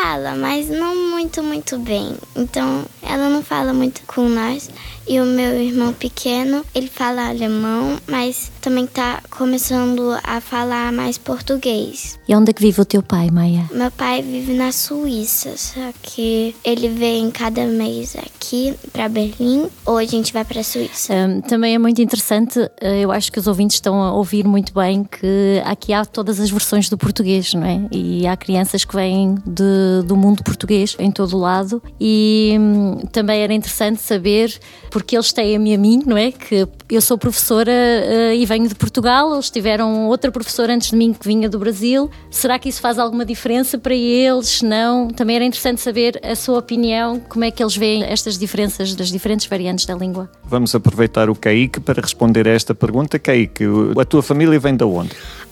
fala, 0.00 0.34
mas 0.34 0.68
não 0.68 1.10
muito, 1.10 1.42
muito 1.42 1.78
bem. 1.78 2.14
Então, 2.34 2.84
ela 3.02 3.28
não 3.28 3.42
fala 3.42 3.72
muito 3.74 4.00
com 4.06 4.28
nós. 4.28 4.70
E 5.06 5.18
o 5.20 5.24
meu 5.24 5.60
irmão 5.60 5.92
pequeno, 5.92 6.64
ele 6.72 6.86
fala 6.86 7.28
alemão, 7.28 7.98
mas 8.06 8.52
também 8.60 8.86
tá 8.86 9.20
começando 9.28 10.16
a 10.22 10.40
falar 10.40 10.92
mais 10.92 11.18
português. 11.18 12.16
E 12.28 12.34
onde 12.36 12.50
é 12.50 12.52
que 12.52 12.62
vive 12.62 12.80
o 12.80 12.84
teu 12.84 13.02
pai, 13.02 13.28
Maia? 13.28 13.68
Meu 13.72 13.90
pai 13.90 14.22
vive 14.22 14.52
na 14.52 14.70
Suíça, 14.70 15.56
só 15.56 15.92
que 16.00 16.54
ele 16.62 16.88
vem 16.88 17.28
cada 17.30 17.66
mês 17.66 18.14
aqui 18.14 18.74
para 18.92 19.08
Berlim 19.08 19.68
ou 19.84 19.96
a 19.96 20.04
gente 20.04 20.32
vai 20.32 20.44
para 20.44 20.60
a 20.60 20.64
Suíça. 20.64 21.12
Um, 21.12 21.40
também 21.40 21.74
é 21.74 21.78
muito 21.78 22.00
interessante, 22.00 22.60
eh, 22.80 23.00
eu 23.00 23.10
acho 23.10 23.32
que 23.32 23.38
os 23.40 23.48
ouvintes 23.48 23.78
estão 23.78 24.00
a 24.00 24.12
ouvir 24.12 24.46
muito 24.46 24.72
bem 24.72 25.02
que 25.02 25.60
aqui 25.64 25.92
há 25.92 26.04
todas 26.04 26.38
as 26.38 26.50
versões 26.50 26.88
do 26.88 26.96
português, 26.96 27.52
não 27.52 27.64
é? 27.64 27.80
E 27.90 28.28
há 28.28 28.36
crianças 28.36 28.84
que 28.84 28.94
vêm 28.94 29.34
de, 29.44 29.89
do 30.06 30.16
mundo 30.16 30.42
português 30.42 30.96
em 30.98 31.10
todo 31.10 31.36
o 31.36 31.40
lado 31.40 31.82
e 32.00 32.56
hum, 32.58 32.98
também 33.12 33.42
era 33.42 33.52
interessante 33.52 34.00
saber, 34.00 34.58
porque 34.90 35.16
eles 35.16 35.32
têm-me 35.32 35.74
a 35.74 35.78
mim, 35.78 36.02
não 36.06 36.16
é? 36.16 36.32
Que 36.32 36.66
eu 36.90 37.00
sou 37.00 37.16
professora 37.16 37.70
uh, 37.70 38.34
e 38.34 38.44
venho 38.44 38.68
de 38.68 38.74
Portugal, 38.74 39.32
eles 39.32 39.50
tiveram 39.50 40.08
outra 40.08 40.30
professora 40.30 40.74
antes 40.74 40.90
de 40.90 40.96
mim 40.96 41.12
que 41.12 41.26
vinha 41.26 41.48
do 41.48 41.58
Brasil. 41.58 42.10
Será 42.30 42.58
que 42.58 42.68
isso 42.68 42.80
faz 42.80 42.98
alguma 42.98 43.24
diferença 43.24 43.78
para 43.78 43.94
eles? 43.94 44.62
Não? 44.62 45.08
Também 45.08 45.36
era 45.36 45.44
interessante 45.44 45.80
saber 45.80 46.20
a 46.24 46.34
sua 46.34 46.58
opinião, 46.58 47.20
como 47.28 47.44
é 47.44 47.50
que 47.50 47.62
eles 47.62 47.76
veem 47.76 48.04
estas 48.04 48.38
diferenças 48.38 48.94
das 48.94 49.08
diferentes 49.08 49.46
variantes 49.46 49.86
da 49.86 49.94
língua. 49.94 50.30
Vamos 50.44 50.74
aproveitar 50.74 51.30
o 51.30 51.34
Kaique 51.34 51.80
para 51.80 52.00
responder 52.00 52.48
a 52.48 52.52
esta 52.52 52.74
pergunta. 52.74 53.18
Kaique, 53.18 53.64
a 54.00 54.04
tua 54.04 54.22
família 54.22 54.58
vem 54.58 54.76
de 54.76 54.84
onde? 54.84 55.10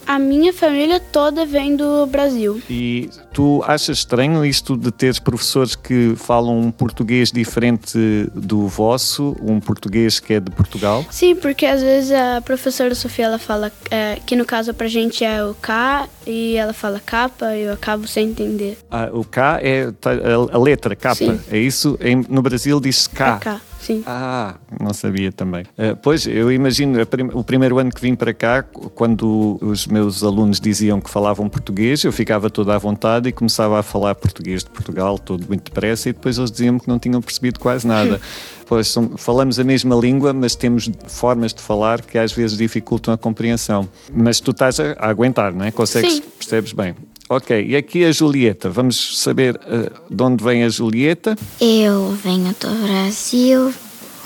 A 0.08 0.18
minha 0.18 0.54
família 0.54 0.98
toda 0.98 1.44
vem 1.44 1.76
do 1.76 2.06
Brasil. 2.06 2.62
E 2.70 3.10
tu 3.30 3.62
achas 3.66 3.98
estranho 3.98 4.42
isto 4.42 4.74
de 4.74 4.90
teres 4.90 5.18
professores 5.18 5.76
que 5.76 6.14
falam 6.16 6.58
um 6.58 6.70
português 6.70 7.30
diferente 7.30 7.98
do 8.34 8.66
vosso, 8.66 9.36
um 9.42 9.60
português 9.60 10.18
que 10.18 10.32
é 10.32 10.40
de 10.40 10.50
Portugal? 10.50 11.04
Sim, 11.10 11.36
porque 11.36 11.66
às 11.66 11.82
vezes 11.82 12.10
a 12.10 12.40
professora 12.40 12.94
Sofia 12.94 13.26
ela 13.26 13.38
fala 13.38 13.70
é, 13.90 14.18
que 14.24 14.34
no 14.34 14.46
caso 14.46 14.72
pra 14.72 14.88
gente 14.88 15.22
é 15.26 15.44
o 15.44 15.52
K 15.52 16.08
e 16.26 16.56
ela 16.56 16.72
fala 16.72 16.98
capa 17.04 17.54
e 17.54 17.64
eu 17.64 17.74
acabo 17.74 18.08
sem 18.08 18.30
entender. 18.30 18.78
Ah, 18.90 19.10
o 19.12 19.24
K 19.24 19.60
é 19.62 19.90
tá, 19.90 20.12
a, 20.52 20.58
letra 20.58 20.96
capa, 20.96 21.16
Sim. 21.16 21.40
é 21.50 21.58
isso? 21.58 21.98
No 22.30 22.40
Brasil 22.40 22.80
diz 22.80 23.06
K. 23.06 23.36
É 23.36 23.38
K. 23.40 23.60
Sim. 23.88 24.02
Ah, 24.06 24.56
não 24.78 24.92
sabia 24.92 25.32
também. 25.32 25.62
Uh, 25.62 25.96
pois, 26.02 26.26
eu 26.26 26.52
imagino, 26.52 26.98
o 27.32 27.42
primeiro 27.42 27.78
ano 27.78 27.90
que 27.90 28.02
vim 28.02 28.14
para 28.14 28.34
cá, 28.34 28.62
quando 28.62 29.58
os 29.62 29.86
meus 29.86 30.22
alunos 30.22 30.60
diziam 30.60 31.00
que 31.00 31.08
falavam 31.08 31.48
português, 31.48 32.04
eu 32.04 32.12
ficava 32.12 32.50
toda 32.50 32.74
à 32.74 32.78
vontade 32.78 33.30
e 33.30 33.32
começava 33.32 33.80
a 33.80 33.82
falar 33.82 34.14
português 34.14 34.62
de 34.62 34.68
Portugal, 34.68 35.18
todo 35.18 35.48
muito 35.48 35.64
depressa, 35.64 36.10
e 36.10 36.12
depois 36.12 36.36
eles 36.36 36.50
diziam-me 36.50 36.78
que 36.78 36.86
não 36.86 36.98
tinham 36.98 37.22
percebido 37.22 37.58
quase 37.58 37.86
nada. 37.86 38.20
pois 38.68 38.88
são, 38.88 39.16
falamos 39.16 39.58
a 39.58 39.64
mesma 39.64 39.96
língua, 39.96 40.34
mas 40.34 40.54
temos 40.54 40.90
formas 41.06 41.54
de 41.54 41.62
falar 41.62 42.02
que 42.02 42.18
às 42.18 42.30
vezes 42.30 42.58
dificultam 42.58 43.14
a 43.14 43.16
compreensão. 43.16 43.88
Mas 44.12 44.38
tu 44.38 44.50
estás 44.50 44.78
a, 44.78 44.92
a 44.98 45.08
aguentar, 45.08 45.54
não 45.54 45.64
é? 45.64 45.70
Consegues, 45.70 46.16
Sim. 46.16 46.22
percebes 46.38 46.74
bem. 46.74 46.94
Ok, 47.30 47.62
e 47.62 47.76
aqui 47.76 48.06
a 48.06 48.12
Julieta. 48.12 48.70
Vamos 48.70 49.20
saber 49.20 49.54
uh, 49.56 50.14
de 50.14 50.22
onde 50.22 50.42
vem 50.42 50.64
a 50.64 50.68
Julieta? 50.70 51.36
Eu 51.60 52.10
venho 52.12 52.54
do 52.58 52.86
Brasil, 52.86 53.74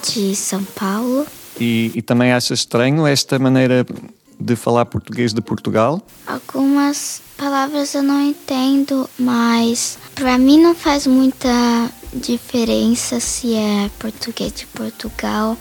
de 0.07 0.37
São 0.37 0.63
Paulo. 0.63 1.27
E, 1.59 1.91
e 1.97 2.03
também 2.03 2.33
achas 2.33 2.61
estranho 2.61 3.05
esta 3.05 3.41
maneira 3.41 3.85
de 4.39 4.55
falar 4.55 4.87
português 4.87 5.35
de 5.35 5.41
Portugal? 5.41 6.01
Algumas 6.27 7.21
palavras 7.37 7.93
eu 7.95 8.05
não 8.05 8.21
entendo, 8.21 9.11
mas 9.19 9.99
para 10.15 10.39
mim 10.39 10.61
não 10.61 10.75
faz 10.75 11.05
muita 11.05 11.91
diferença 12.15 13.19
se 13.19 13.55
é 13.55 13.91
português 13.99 14.53
de 14.53 14.67
Portugal 14.67 15.57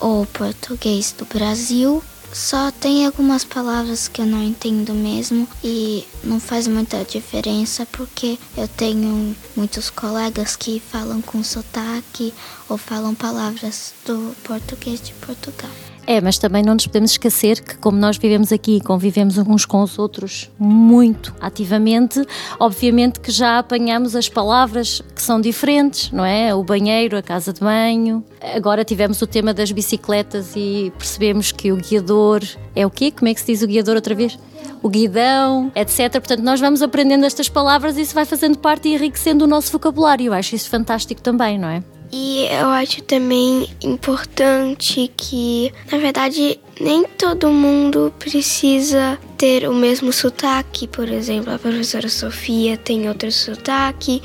ou 0.00 0.26
português 0.26 1.14
do 1.16 1.24
Brasil. 1.24 2.02
Só 2.32 2.70
tem 2.70 3.04
algumas 3.04 3.44
palavras 3.44 4.06
que 4.06 4.22
eu 4.22 4.26
não 4.26 4.42
entendo 4.42 4.94
mesmo 4.94 5.48
e 5.64 6.06
não 6.22 6.38
faz 6.38 6.68
muita 6.68 7.04
diferença 7.04 7.84
porque 7.90 8.38
eu 8.56 8.68
tenho 8.68 9.36
muitos 9.56 9.90
colegas 9.90 10.54
que 10.54 10.80
falam 10.80 11.20
com 11.20 11.42
sotaque 11.42 12.32
ou 12.68 12.78
falam 12.78 13.14
palavras 13.14 13.92
do 14.06 14.34
português 14.44 15.00
de 15.00 15.12
Portugal. 15.14 15.89
É, 16.06 16.20
mas 16.20 16.38
também 16.38 16.62
não 16.62 16.74
nos 16.74 16.86
podemos 16.86 17.12
esquecer 17.12 17.60
que, 17.60 17.76
como 17.76 17.98
nós 17.98 18.16
vivemos 18.16 18.52
aqui 18.52 18.76
e 18.76 18.80
convivemos 18.80 19.38
uns 19.38 19.64
com 19.64 19.82
os 19.82 19.98
outros 19.98 20.50
muito 20.58 21.34
ativamente, 21.40 22.24
obviamente 22.58 23.20
que 23.20 23.30
já 23.30 23.58
apanhamos 23.58 24.16
as 24.16 24.28
palavras 24.28 25.02
que 25.14 25.22
são 25.22 25.40
diferentes, 25.40 26.10
não 26.10 26.24
é? 26.24 26.54
O 26.54 26.64
banheiro, 26.64 27.16
a 27.16 27.22
casa 27.22 27.52
de 27.52 27.60
banho. 27.60 28.24
Agora 28.54 28.84
tivemos 28.84 29.20
o 29.22 29.26
tema 29.26 29.54
das 29.54 29.70
bicicletas 29.70 30.54
e 30.56 30.92
percebemos 30.96 31.52
que 31.52 31.70
o 31.70 31.76
guiador 31.76 32.42
é 32.74 32.86
o 32.86 32.90
quê? 32.90 33.10
Como 33.10 33.28
é 33.28 33.34
que 33.34 33.40
se 33.40 33.46
diz 33.46 33.62
o 33.62 33.66
guiador 33.66 33.94
outra 33.94 34.14
vez? 34.14 34.38
o 34.82 34.88
guidão, 34.88 35.70
etc. 35.74 36.10
Portanto, 36.12 36.40
nós 36.40 36.58
vamos 36.58 36.80
aprendendo 36.82 37.26
estas 37.26 37.48
palavras 37.48 37.98
e 37.98 38.00
isso 38.00 38.14
vai 38.14 38.24
fazendo 38.24 38.58
parte 38.58 38.88
e 38.88 38.94
enriquecendo 38.94 39.44
o 39.44 39.48
nosso 39.48 39.70
vocabulário. 39.72 40.26
Eu 40.26 40.32
acho 40.32 40.54
isso 40.54 40.70
fantástico 40.70 41.20
também, 41.20 41.58
não 41.58 41.68
é? 41.68 41.82
E 42.12 42.46
eu 42.50 42.68
acho 42.68 43.02
também 43.02 43.68
importante 43.82 45.10
que, 45.16 45.72
na 45.90 45.98
verdade, 45.98 46.58
nem 46.80 47.04
todo 47.04 47.48
mundo 47.48 48.12
precisa 48.18 49.18
ter 49.38 49.68
o 49.68 49.74
mesmo 49.74 50.12
sotaque. 50.12 50.88
Por 50.88 51.08
exemplo, 51.08 51.52
a 51.52 51.58
professora 51.58 52.08
Sofia 52.08 52.76
tem 52.76 53.08
outro 53.08 53.30
sotaque, 53.30 54.22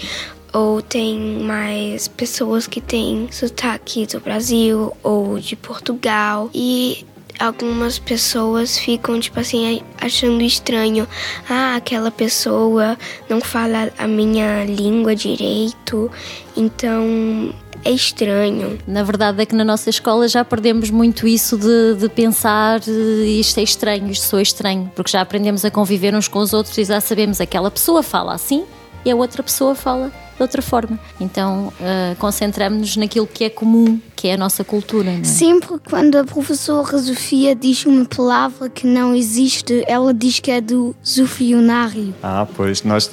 ou 0.52 0.82
tem 0.82 1.20
mais 1.20 2.08
pessoas 2.08 2.66
que 2.66 2.80
têm 2.80 3.28
sotaque 3.30 4.06
do 4.08 4.20
Brasil 4.20 4.96
ou 5.04 5.38
de 5.38 5.56
Portugal. 5.56 6.50
E 6.54 7.06
algumas 7.40 8.00
pessoas 8.00 8.78
ficam, 8.78 9.20
tipo 9.20 9.40
assim, 9.40 9.82
achando 10.00 10.42
estranho. 10.42 11.08
Ah, 11.50 11.76
aquela 11.76 12.12
pessoa 12.12 12.98
não 13.30 13.42
fala 13.42 13.92
a 13.98 14.08
minha 14.08 14.66
língua 14.66 15.16
direito, 15.16 16.12
então 16.56 17.54
é 17.84 17.92
estranho. 17.92 18.80
Na 18.88 19.04
verdade 19.04 19.42
é 19.42 19.46
que 19.46 19.56
na 19.56 19.64
nossa 19.64 19.90
escola 19.90 20.28
já 20.28 20.44
perdemos 20.44 20.90
muito 20.90 21.28
isso 21.28 21.58
de, 21.58 21.96
de 22.00 22.10
pensar 22.10 22.82
eh, 22.88 23.26
isto 23.26 23.60
é 23.60 23.64
estranho, 23.64 24.10
isto 24.10 24.26
sou 24.26 24.42
estranho, 24.42 24.92
porque 24.96 25.12
já 25.12 25.22
aprendemos 25.22 25.64
a 25.64 25.72
conviver 25.72 26.16
uns 26.16 26.28
com 26.28 26.40
os 26.40 26.52
outros 26.52 26.78
e 26.80 26.84
já 26.84 27.00
sabemos 27.00 27.40
aquela 27.40 27.70
pessoa 27.70 28.02
fala 28.02 28.34
assim 28.34 28.66
e 29.06 29.12
a 29.12 29.16
outra 29.16 29.44
pessoa 29.44 29.76
fala 29.76 30.12
de 30.36 30.42
outra 30.42 30.62
forma. 30.62 31.00
Então 31.20 31.68
uh, 31.68 32.16
concentramos-nos 32.18 32.98
naquilo 32.98 33.28
que 33.28 33.44
é 33.44 33.50
comum, 33.50 34.00
que 34.26 34.30
é 34.30 34.34
a 34.34 34.38
nossa 34.38 34.64
cultura. 34.64 35.12
É? 35.12 35.24
Sempre 35.24 35.78
quando 35.88 36.16
a 36.16 36.24
professora 36.24 36.98
Sofia 36.98 37.54
diz 37.54 37.86
uma 37.86 38.06
palavra 38.06 38.68
que 38.70 38.88
não 38.88 39.14
existe, 39.14 39.84
ela 39.88 40.12
diz 40.12 40.40
que 40.40 40.50
é 40.50 40.60
do 40.60 40.96
zofionário. 41.06 42.12
Ah, 42.24 42.48
pois, 42.56 42.82
nós, 42.82 43.06
uh, 43.06 43.12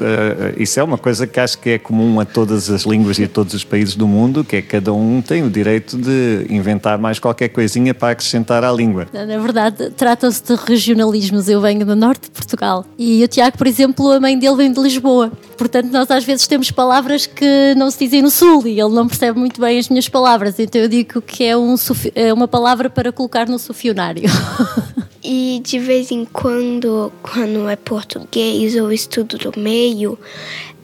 isso 0.57 0.81
é 0.81 0.83
uma 0.83 0.97
coisa 0.97 1.27
que 1.27 1.39
acho 1.39 1.59
que 1.59 1.71
é 1.71 1.79
comum 1.79 2.19
a 2.19 2.25
todas 2.25 2.71
as 2.71 2.85
línguas 2.85 3.19
e 3.19 3.25
a 3.25 3.29
todos 3.29 3.53
os 3.53 3.63
países 3.63 3.95
do 3.95 4.09
mundo, 4.09 4.43
que 4.43 4.57
é 4.57 4.63
que 4.63 4.69
cada 4.69 4.93
um 4.95 5.21
tem 5.21 5.43
o 5.43 5.51
direito 5.51 5.99
de 5.99 6.47
inventar 6.49 6.97
mais 6.97 7.19
qualquer 7.19 7.49
coisinha 7.51 7.93
para 7.93 8.13
acrescentar 8.13 8.65
à 8.65 8.73
língua. 8.73 9.07
Na 9.13 9.39
verdade, 9.39 9.91
trata-se 9.91 10.43
de 10.43 10.55
regionalismos. 10.55 11.47
Eu 11.47 11.61
venho 11.61 11.85
do 11.85 11.95
norte 11.95 12.25
de 12.25 12.31
Portugal 12.31 12.87
e 12.99 13.23
o 13.23 13.29
Tiago, 13.29 13.59
por 13.59 13.67
exemplo, 13.67 14.11
a 14.13 14.19
mãe 14.19 14.39
dele 14.39 14.57
vem 14.57 14.73
de 14.73 14.81
Lisboa. 14.81 15.31
Portanto, 15.59 15.91
nós 15.93 16.11
às 16.11 16.25
vezes 16.25 16.47
temos 16.47 16.71
palavras 16.71 16.93
palavras 16.93 17.27
que 17.27 17.75
não 17.77 17.91
se 17.91 17.99
dizem 17.99 18.23
no 18.23 18.31
Sul 18.31 18.67
e 18.67 18.81
ele 18.81 18.95
não 18.95 19.07
percebe 19.07 19.39
muito 19.39 19.61
bem 19.61 19.79
as 19.79 19.89
minhas 19.89 20.09
palavras, 20.09 20.59
então 20.59 20.81
eu 20.81 20.89
digo 20.89 21.02
que 21.05 21.45
é, 21.45 21.57
um, 21.57 21.75
é 22.15 22.33
uma 22.33 22.49
palavra 22.49 22.89
para 22.89 23.13
colocar 23.13 23.49
no 23.49 23.59
sufionário. 23.59 24.25
E 25.25 25.61
de 25.63 25.79
vez 25.79 26.11
em 26.11 26.25
quando, 26.25 27.13
quando 27.23 27.69
é 27.69 27.77
português 27.77 28.75
ou 28.75 28.93
estudo 28.93 29.39
do 29.39 29.59
meio, 29.59 30.19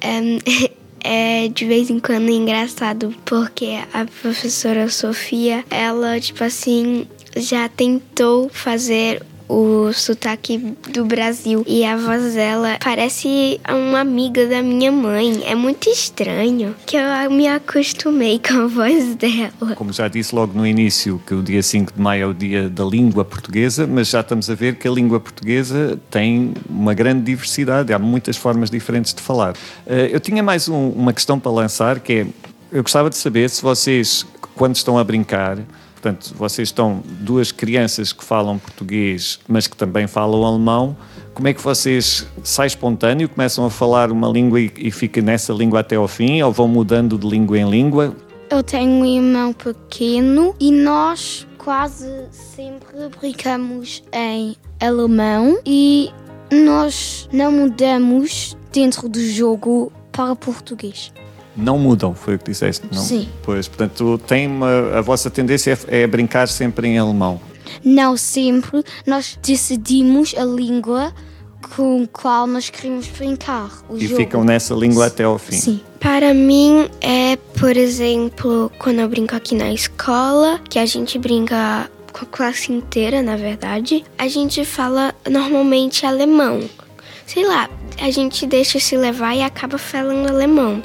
é, 0.00 0.70
é 1.44 1.48
de 1.48 1.64
vez 1.64 1.90
em 1.90 1.98
quando 1.98 2.30
engraçado 2.30 3.12
porque 3.24 3.80
a 3.92 4.04
professora 4.04 4.88
Sofia, 4.88 5.64
ela 5.68 6.20
tipo 6.20 6.44
assim 6.44 7.04
já 7.36 7.68
tentou 7.68 8.48
fazer 8.48 9.22
o 9.48 9.92
sotaque 9.92 10.58
do 10.92 11.04
Brasil. 11.04 11.64
E 11.66 11.84
a 11.84 11.96
voz 11.96 12.34
dela 12.34 12.78
parece 12.82 13.60
uma 13.68 14.00
amiga 14.00 14.46
da 14.46 14.62
minha 14.62 14.92
mãe. 14.92 15.42
É 15.46 15.54
muito 15.54 15.88
estranho 15.88 16.74
que 16.86 16.96
eu 16.96 17.30
me 17.30 17.48
acostumei 17.48 18.38
com 18.38 18.64
a 18.64 18.66
voz 18.66 19.14
dela. 19.14 19.74
Como 19.74 19.92
já 19.92 20.08
disse 20.08 20.34
logo 20.34 20.56
no 20.56 20.66
início, 20.66 21.20
que 21.26 21.34
o 21.34 21.42
dia 21.42 21.62
5 21.62 21.94
de 21.94 22.00
maio 22.00 22.24
é 22.24 22.26
o 22.26 22.34
dia 22.34 22.68
da 22.68 22.84
língua 22.84 23.24
portuguesa, 23.24 23.86
mas 23.86 24.08
já 24.08 24.20
estamos 24.20 24.50
a 24.50 24.54
ver 24.54 24.76
que 24.76 24.86
a 24.86 24.90
língua 24.90 25.18
portuguesa 25.18 25.98
tem 26.10 26.52
uma 26.68 26.92
grande 26.94 27.22
diversidade, 27.22 27.92
há 27.92 27.98
muitas 27.98 28.36
formas 28.36 28.70
diferentes 28.70 29.14
de 29.14 29.22
falar. 29.22 29.54
Eh, 29.86 30.10
eu 30.12 30.20
tinha 30.20 30.42
mais 30.42 30.68
um, 30.68 30.90
uma 30.90 31.12
questão 31.12 31.38
para 31.38 31.50
lançar, 31.50 32.00
que 32.00 32.12
é, 32.12 32.26
eu 32.70 32.82
gostava 32.82 33.08
de 33.08 33.16
saber 33.16 33.48
se 33.48 33.62
vocês, 33.62 34.26
quando 34.54 34.76
estão 34.76 34.98
a 34.98 35.04
brincar, 35.04 35.58
Portanto, 36.00 36.32
vocês 36.36 36.68
estão 36.68 37.02
duas 37.04 37.50
crianças 37.50 38.12
que 38.12 38.24
falam 38.24 38.56
português, 38.56 39.40
mas 39.48 39.66
que 39.66 39.76
também 39.76 40.06
falam 40.06 40.44
alemão. 40.44 40.96
Como 41.34 41.48
é 41.48 41.52
que 41.52 41.60
vocês 41.60 42.24
saem 42.44 42.68
espontâneo, 42.68 43.28
começam 43.28 43.66
a 43.66 43.70
falar 43.70 44.12
uma 44.12 44.28
língua 44.28 44.60
e, 44.60 44.72
e 44.76 45.20
nessa 45.20 45.52
língua 45.52 45.80
até 45.80 45.96
ao 45.96 46.06
fim, 46.06 46.40
ou 46.40 46.52
vão 46.52 46.68
mudando 46.68 47.18
de 47.18 47.26
língua 47.26 47.58
em 47.58 47.68
língua? 47.68 48.16
Eu 48.48 48.62
tenho 48.62 48.92
um 48.92 49.04
irmão 49.04 49.52
pequeno 49.52 50.54
e 50.60 50.70
nós 50.70 51.44
quase 51.58 52.08
sempre 52.30 53.08
brincamos 53.20 54.04
em 54.12 54.54
alemão 54.80 55.58
e 55.66 56.10
nós 56.52 57.28
não 57.32 57.50
mudamos 57.50 58.56
dentro 58.72 59.08
do 59.08 59.20
jogo 59.20 59.92
para 60.12 60.36
português 60.36 61.12
não 61.58 61.78
mudam, 61.78 62.14
foi 62.14 62.36
o 62.36 62.38
que 62.38 62.50
disseste, 62.50 62.86
não? 62.90 63.02
Sim. 63.02 63.28
Pois, 63.42 63.68
portanto, 63.68 64.18
tem 64.26 64.46
uma, 64.46 64.98
a 64.98 65.00
vossa 65.00 65.28
tendência 65.28 65.78
é, 65.88 66.02
é 66.02 66.06
brincar 66.06 66.48
sempre 66.48 66.88
em 66.88 66.98
alemão. 66.98 67.40
Não 67.84 68.16
sempre. 68.16 68.82
Nós 69.06 69.38
decidimos 69.42 70.34
a 70.36 70.44
língua 70.44 71.12
com 71.74 72.06
qual 72.06 72.46
nós 72.46 72.70
queremos 72.70 73.06
brincar. 73.08 73.70
e 73.94 74.06
jogo. 74.06 74.16
ficam 74.16 74.44
nessa 74.44 74.74
língua 74.74 75.06
até 75.06 75.24
ao 75.24 75.38
fim. 75.38 75.56
Sim. 75.56 75.80
Para 76.00 76.32
mim 76.32 76.88
é, 77.00 77.36
por 77.58 77.76
exemplo, 77.76 78.70
quando 78.78 79.00
eu 79.00 79.08
brinco 79.08 79.34
aqui 79.34 79.54
na 79.54 79.72
escola, 79.72 80.60
que 80.68 80.78
a 80.78 80.86
gente 80.86 81.18
brinca 81.18 81.90
com 82.12 82.24
a 82.24 82.28
classe 82.28 82.72
inteira, 82.72 83.22
na 83.22 83.36
verdade, 83.36 84.04
a 84.16 84.28
gente 84.28 84.64
fala 84.64 85.14
normalmente 85.28 86.06
alemão. 86.06 86.60
Sei 87.26 87.46
lá, 87.46 87.68
a 88.00 88.10
gente 88.10 88.46
deixa 88.46 88.80
se 88.80 88.96
levar 88.96 89.34
e 89.34 89.42
acaba 89.42 89.76
falando 89.76 90.30
alemão. 90.30 90.82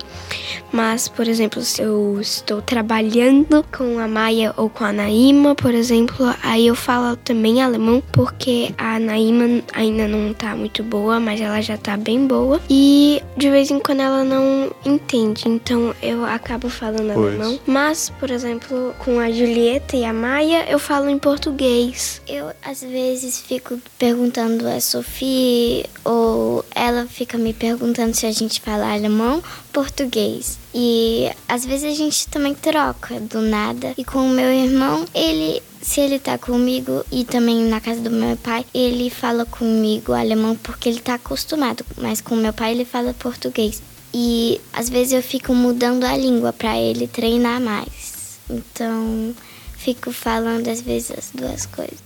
Mas, 0.72 1.08
por 1.08 1.28
exemplo, 1.28 1.62
se 1.62 1.82
eu 1.82 2.20
estou 2.20 2.62
trabalhando 2.62 3.64
com 3.76 4.00
a 4.00 4.08
Maia 4.08 4.54
ou 4.58 4.70
com 4.70 4.84
a 4.84 4.92
Naima, 4.92 5.56
por 5.56 5.74
exemplo, 5.74 6.34
aí 6.42 6.68
eu 6.68 6.76
falo 6.76 7.16
também 7.18 7.62
alemão, 7.62 8.02
porque 8.12 8.74
a 8.78 9.00
Naima 9.00 9.62
ainda 9.74 10.08
não 10.08 10.34
tá 10.34 10.56
muito 10.56 10.84
boa, 10.84 11.20
mas 11.20 11.40
ela 11.40 11.62
já 11.62 11.78
tá 11.78 11.96
bem 11.96 12.26
boa. 12.26 12.60
E 12.70 13.22
de 13.38 13.50
vez 13.50 13.70
em 13.70 13.80
quando 13.80 14.02
ela 14.02 14.24
não 14.24 14.72
entende, 14.86 15.48
então 15.48 15.94
eu 16.02 16.26
acabo 16.26 16.70
falando 16.70 17.14
pois. 17.14 17.36
alemão. 17.36 17.60
Mas, 17.66 18.10
por 18.10 18.32
exemplo, 18.32 18.96
com 19.00 19.20
a 19.20 19.30
Julieta 19.32 19.96
e 19.96 20.04
a 20.06 20.14
Maia, 20.14 20.66
eu 20.70 20.80
falo 20.80 21.10
em 21.10 21.20
português. 21.20 22.22
Eu, 22.28 22.52
às 22.64 22.82
vezes, 22.82 23.40
fico 23.40 23.80
perguntando 23.98 24.68
a 24.68 24.80
Sofia, 24.80 25.86
ou 26.04 26.66
ela 26.84 27.06
fica 27.08 27.38
me 27.38 27.54
perguntando 27.54 28.14
se 28.14 28.26
a 28.26 28.32
gente 28.32 28.62
fala 28.62 28.94
alemão, 28.94 29.44
português. 29.72 30.58
E 30.74 31.30
às 31.48 31.66
vezes 31.66 31.92
a 31.92 31.96
gente 31.96 32.28
também 32.28 32.54
troca 32.54 33.20
do 33.20 33.42
nada. 33.42 33.94
E 33.98 34.04
com 34.04 34.20
o 34.20 34.30
meu 34.30 34.52
irmão, 34.52 35.06
ele 35.14 35.62
se 35.82 36.00
ele 36.00 36.18
tá 36.18 36.38
comigo 36.38 37.04
e 37.12 37.26
também 37.26 37.66
na 37.66 37.82
casa 37.82 38.00
do 38.00 38.10
meu 38.10 38.38
pai, 38.38 38.66
ele 38.74 39.10
fala 39.10 39.46
comigo 39.46 40.14
alemão 40.14 40.56
porque 40.56 40.88
ele 40.88 41.02
tá 41.02 41.16
acostumado, 41.16 41.86
mas 41.98 42.22
com 42.22 42.36
meu 42.36 42.54
pai 42.54 42.72
ele 42.72 42.86
fala 42.86 43.14
português. 43.14 43.82
E 44.14 44.62
às 44.72 44.90
vezes 44.90 45.14
eu 45.14 45.22
fico 45.22 45.54
mudando 45.54 46.06
a 46.06 46.16
língua 46.16 46.54
para 46.54 46.78
ele 46.78 47.08
treinar 47.08 47.60
mais. 47.60 48.40
Então, 48.50 49.36
fico 49.78 50.12
falando 50.12 50.70
às 50.70 50.82
vezes 50.82 51.12
as 51.12 51.32
duas 51.34 51.66
coisas. 51.66 52.00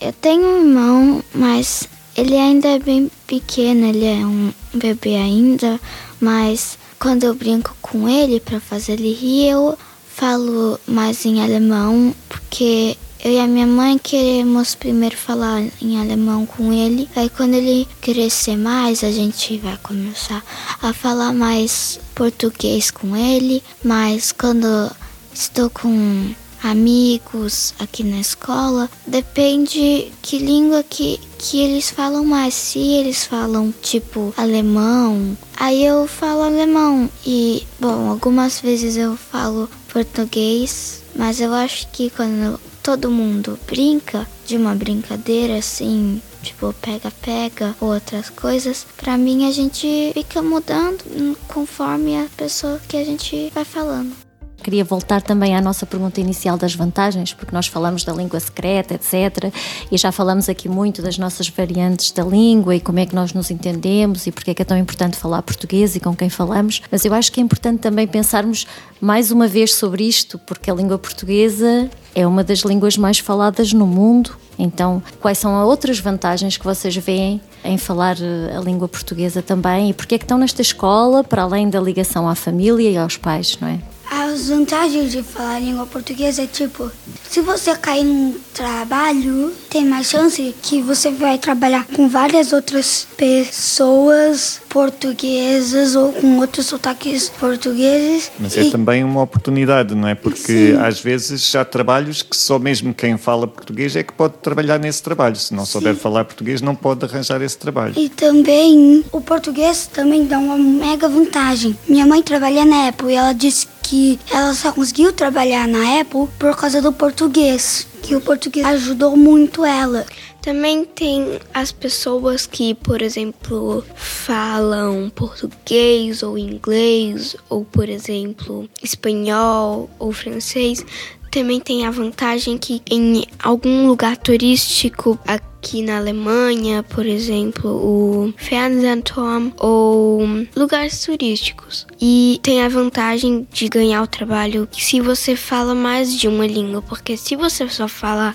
Eu 0.00 0.12
tenho 0.12 0.42
um 0.42 0.58
irmão, 0.66 1.24
mas 1.32 1.88
ele 2.18 2.36
ainda 2.36 2.66
é 2.66 2.78
bem 2.80 3.08
pequeno, 3.28 3.86
ele 3.86 4.04
é 4.04 4.26
um 4.26 4.52
bebê 4.74 5.14
ainda, 5.14 5.80
mas 6.20 6.76
quando 6.98 7.22
eu 7.22 7.32
brinco 7.32 7.76
com 7.80 8.08
ele 8.08 8.40
para 8.40 8.58
fazer 8.58 8.94
ele 8.94 9.14
rir, 9.14 9.50
eu 9.50 9.78
falo 10.16 10.80
mais 10.84 11.24
em 11.24 11.40
alemão, 11.40 12.12
porque 12.28 12.96
eu 13.24 13.30
e 13.30 13.38
a 13.38 13.46
minha 13.46 13.68
mãe 13.68 13.96
queremos 13.98 14.74
primeiro 14.74 15.16
falar 15.16 15.62
em 15.80 16.00
alemão 16.00 16.44
com 16.44 16.72
ele. 16.72 17.08
Aí 17.14 17.30
quando 17.30 17.54
ele 17.54 17.86
crescer 18.00 18.56
mais, 18.56 19.04
a 19.04 19.12
gente 19.12 19.56
vai 19.58 19.76
começar 19.76 20.42
a 20.82 20.92
falar 20.92 21.32
mais 21.32 22.00
português 22.16 22.90
com 22.90 23.16
ele. 23.16 23.62
Mas 23.84 24.32
quando 24.32 24.90
estou 25.32 25.70
com 25.70 26.34
amigos 26.62 27.74
aqui 27.78 28.02
na 28.04 28.20
escola, 28.20 28.90
depende 29.06 30.12
que 30.22 30.38
língua 30.38 30.82
que, 30.82 31.18
que 31.38 31.60
eles 31.60 31.90
falam 31.90 32.24
mais. 32.24 32.54
Se 32.54 32.78
eles 32.78 33.24
falam 33.24 33.72
tipo 33.82 34.32
alemão, 34.36 35.36
aí 35.56 35.84
eu 35.84 36.06
falo 36.06 36.42
alemão. 36.42 37.08
E, 37.26 37.66
bom, 37.78 38.10
algumas 38.10 38.60
vezes 38.60 38.96
eu 38.96 39.16
falo 39.16 39.68
português, 39.92 41.02
mas 41.14 41.40
eu 41.40 41.52
acho 41.52 41.88
que 41.90 42.10
quando 42.10 42.60
todo 42.82 43.10
mundo 43.10 43.58
brinca 43.66 44.26
de 44.46 44.56
uma 44.56 44.74
brincadeira 44.74 45.58
assim, 45.58 46.22
tipo 46.42 46.72
pega-pega 46.80 47.76
ou 47.80 47.92
outras 47.92 48.30
coisas, 48.30 48.86
pra 48.96 49.18
mim 49.18 49.46
a 49.46 49.52
gente 49.52 50.10
fica 50.14 50.40
mudando 50.40 51.36
conforme 51.48 52.16
a 52.16 52.26
pessoa 52.36 52.80
que 52.88 52.96
a 52.96 53.04
gente 53.04 53.50
vai 53.54 53.64
falando. 53.64 54.27
Queria 54.68 54.84
voltar 54.84 55.22
também 55.22 55.56
à 55.56 55.62
nossa 55.62 55.86
pergunta 55.86 56.20
inicial 56.20 56.58
das 56.58 56.74
vantagens, 56.74 57.32
porque 57.32 57.54
nós 57.54 57.66
falamos 57.66 58.04
da 58.04 58.12
língua 58.12 58.38
secreta, 58.38 58.92
etc. 58.92 59.50
E 59.90 59.96
já 59.96 60.12
falamos 60.12 60.46
aqui 60.46 60.68
muito 60.68 61.00
das 61.00 61.16
nossas 61.16 61.48
variantes 61.48 62.10
da 62.10 62.22
língua 62.22 62.76
e 62.76 62.80
como 62.80 62.98
é 62.98 63.06
que 63.06 63.14
nós 63.14 63.32
nos 63.32 63.50
entendemos 63.50 64.26
e 64.26 64.30
porque 64.30 64.50
é 64.50 64.54
que 64.54 64.60
é 64.60 64.64
tão 64.66 64.76
importante 64.76 65.16
falar 65.16 65.40
português 65.40 65.96
e 65.96 66.00
com 66.00 66.14
quem 66.14 66.28
falamos. 66.28 66.82
Mas 66.90 67.02
eu 67.06 67.14
acho 67.14 67.32
que 67.32 67.40
é 67.40 67.42
importante 67.42 67.80
também 67.80 68.06
pensarmos 68.06 68.66
mais 69.00 69.30
uma 69.30 69.48
vez 69.48 69.72
sobre 69.72 70.04
isto, 70.04 70.38
porque 70.40 70.70
a 70.70 70.74
língua 70.74 70.98
portuguesa 70.98 71.88
é 72.14 72.26
uma 72.26 72.44
das 72.44 72.58
línguas 72.58 72.98
mais 72.98 73.18
faladas 73.18 73.72
no 73.72 73.86
mundo. 73.86 74.36
Então, 74.58 75.02
quais 75.18 75.38
são 75.38 75.58
as 75.58 75.66
outras 75.66 75.98
vantagens 75.98 76.58
que 76.58 76.64
vocês 76.64 76.94
veem 76.94 77.40
em 77.64 77.78
falar 77.78 78.18
eh, 78.20 78.54
a 78.54 78.60
língua 78.60 78.86
portuguesa 78.86 79.40
também 79.40 79.88
e 79.88 79.94
porque 79.94 80.16
é 80.16 80.18
que 80.18 80.24
estão 80.24 80.36
nesta 80.36 80.60
escola, 80.60 81.24
para 81.24 81.40
além 81.40 81.70
da 81.70 81.80
ligação 81.80 82.28
à 82.28 82.34
família 82.34 82.90
e 82.90 82.98
aos 82.98 83.16
pais, 83.16 83.56
não 83.62 83.68
é? 83.68 83.78
As 84.10 84.48
vantagens 84.48 85.12
de 85.12 85.22
falar 85.22 85.60
língua 85.60 85.84
portuguesa 85.86 86.42
é 86.42 86.46
tipo, 86.46 86.90
se 87.28 87.42
você 87.42 87.76
cair 87.76 88.04
num 88.04 88.40
trabalho, 88.54 89.54
tem 89.68 89.84
mais 89.84 90.06
chance 90.08 90.54
que 90.62 90.80
você 90.80 91.10
vai 91.10 91.36
trabalhar 91.36 91.86
com 91.86 92.08
várias 92.08 92.52
outras 92.54 93.06
pessoas 93.16 94.62
portuguesas 94.68 95.96
ou 95.96 96.12
com 96.12 96.38
outros 96.38 96.66
sotaques 96.66 97.28
portugueses. 97.28 98.30
Mas 98.38 98.56
é 98.56 98.70
também 98.70 99.02
uma 99.02 99.22
oportunidade, 99.22 99.94
não 99.94 100.08
é? 100.08 100.14
Porque 100.14 100.72
Sim. 100.72 100.76
às 100.78 101.00
vezes 101.00 101.54
há 101.54 101.64
trabalhos 101.64 102.22
que 102.22 102.36
só 102.36 102.58
mesmo 102.58 102.94
quem 102.94 103.16
fala 103.16 103.46
português 103.46 103.96
é 103.96 104.02
que 104.02 104.12
pode 104.12 104.34
trabalhar 104.42 104.78
nesse 104.78 105.02
trabalho. 105.02 105.36
Se 105.36 105.54
não 105.54 105.64
Sim. 105.64 105.72
souber 105.72 105.94
falar 105.96 106.24
português, 106.24 106.60
não 106.60 106.74
pode 106.74 107.04
arranjar 107.04 107.40
esse 107.42 107.56
trabalho. 107.56 107.94
E 107.96 108.08
também 108.08 109.04
o 109.10 109.20
português 109.20 109.86
também 109.86 110.26
dá 110.26 110.38
uma 110.38 110.56
mega 110.56 111.08
vantagem. 111.08 111.76
Minha 111.88 112.06
mãe 112.06 112.22
trabalha 112.22 112.64
na 112.64 112.88
Apple 112.88 113.12
e 113.12 113.14
ela 113.14 113.32
disse 113.32 113.66
que 113.82 114.18
ela 114.30 114.52
só 114.52 114.70
conseguiu 114.70 115.12
trabalhar 115.12 115.66
na 115.66 116.00
Apple 116.00 116.28
por 116.38 116.54
causa 116.54 116.82
do 116.82 116.92
português, 116.92 117.86
que 118.02 118.14
o 118.14 118.20
português 118.20 118.66
ajudou 118.66 119.16
muito 119.16 119.64
ela. 119.64 120.04
Também 120.48 120.82
tem 120.82 121.38
as 121.52 121.70
pessoas 121.70 122.46
que, 122.46 122.72
por 122.72 123.02
exemplo, 123.02 123.84
falam 123.94 125.10
português 125.10 126.22
ou 126.22 126.38
inglês, 126.38 127.36
ou 127.50 127.66
por 127.66 127.86
exemplo, 127.86 128.66
espanhol 128.82 129.90
ou 129.98 130.10
francês. 130.10 130.82
Também 131.30 131.60
tem 131.60 131.84
a 131.84 131.90
vantagem 131.90 132.56
que 132.56 132.80
em 132.90 133.26
algum 133.38 133.86
lugar 133.86 134.16
turístico 134.16 135.18
aqui 135.58 135.82
na 135.82 135.98
Alemanha, 135.98 136.82
por 136.82 137.04
exemplo, 137.04 137.70
o 137.70 138.32
Fernsehturm 138.36 139.50
ou 139.58 140.22
lugares 140.56 141.04
turísticos. 141.04 141.86
E 142.00 142.38
tem 142.42 142.62
a 142.62 142.68
vantagem 142.68 143.46
de 143.52 143.68
ganhar 143.68 144.02
o 144.02 144.06
trabalho 144.06 144.68
se 144.72 145.00
você 145.00 145.34
fala 145.34 145.74
mais 145.74 146.14
de 146.14 146.28
uma 146.28 146.46
língua, 146.46 146.80
porque 146.80 147.16
se 147.16 147.34
você 147.34 147.68
só 147.68 147.88
fala 147.88 148.34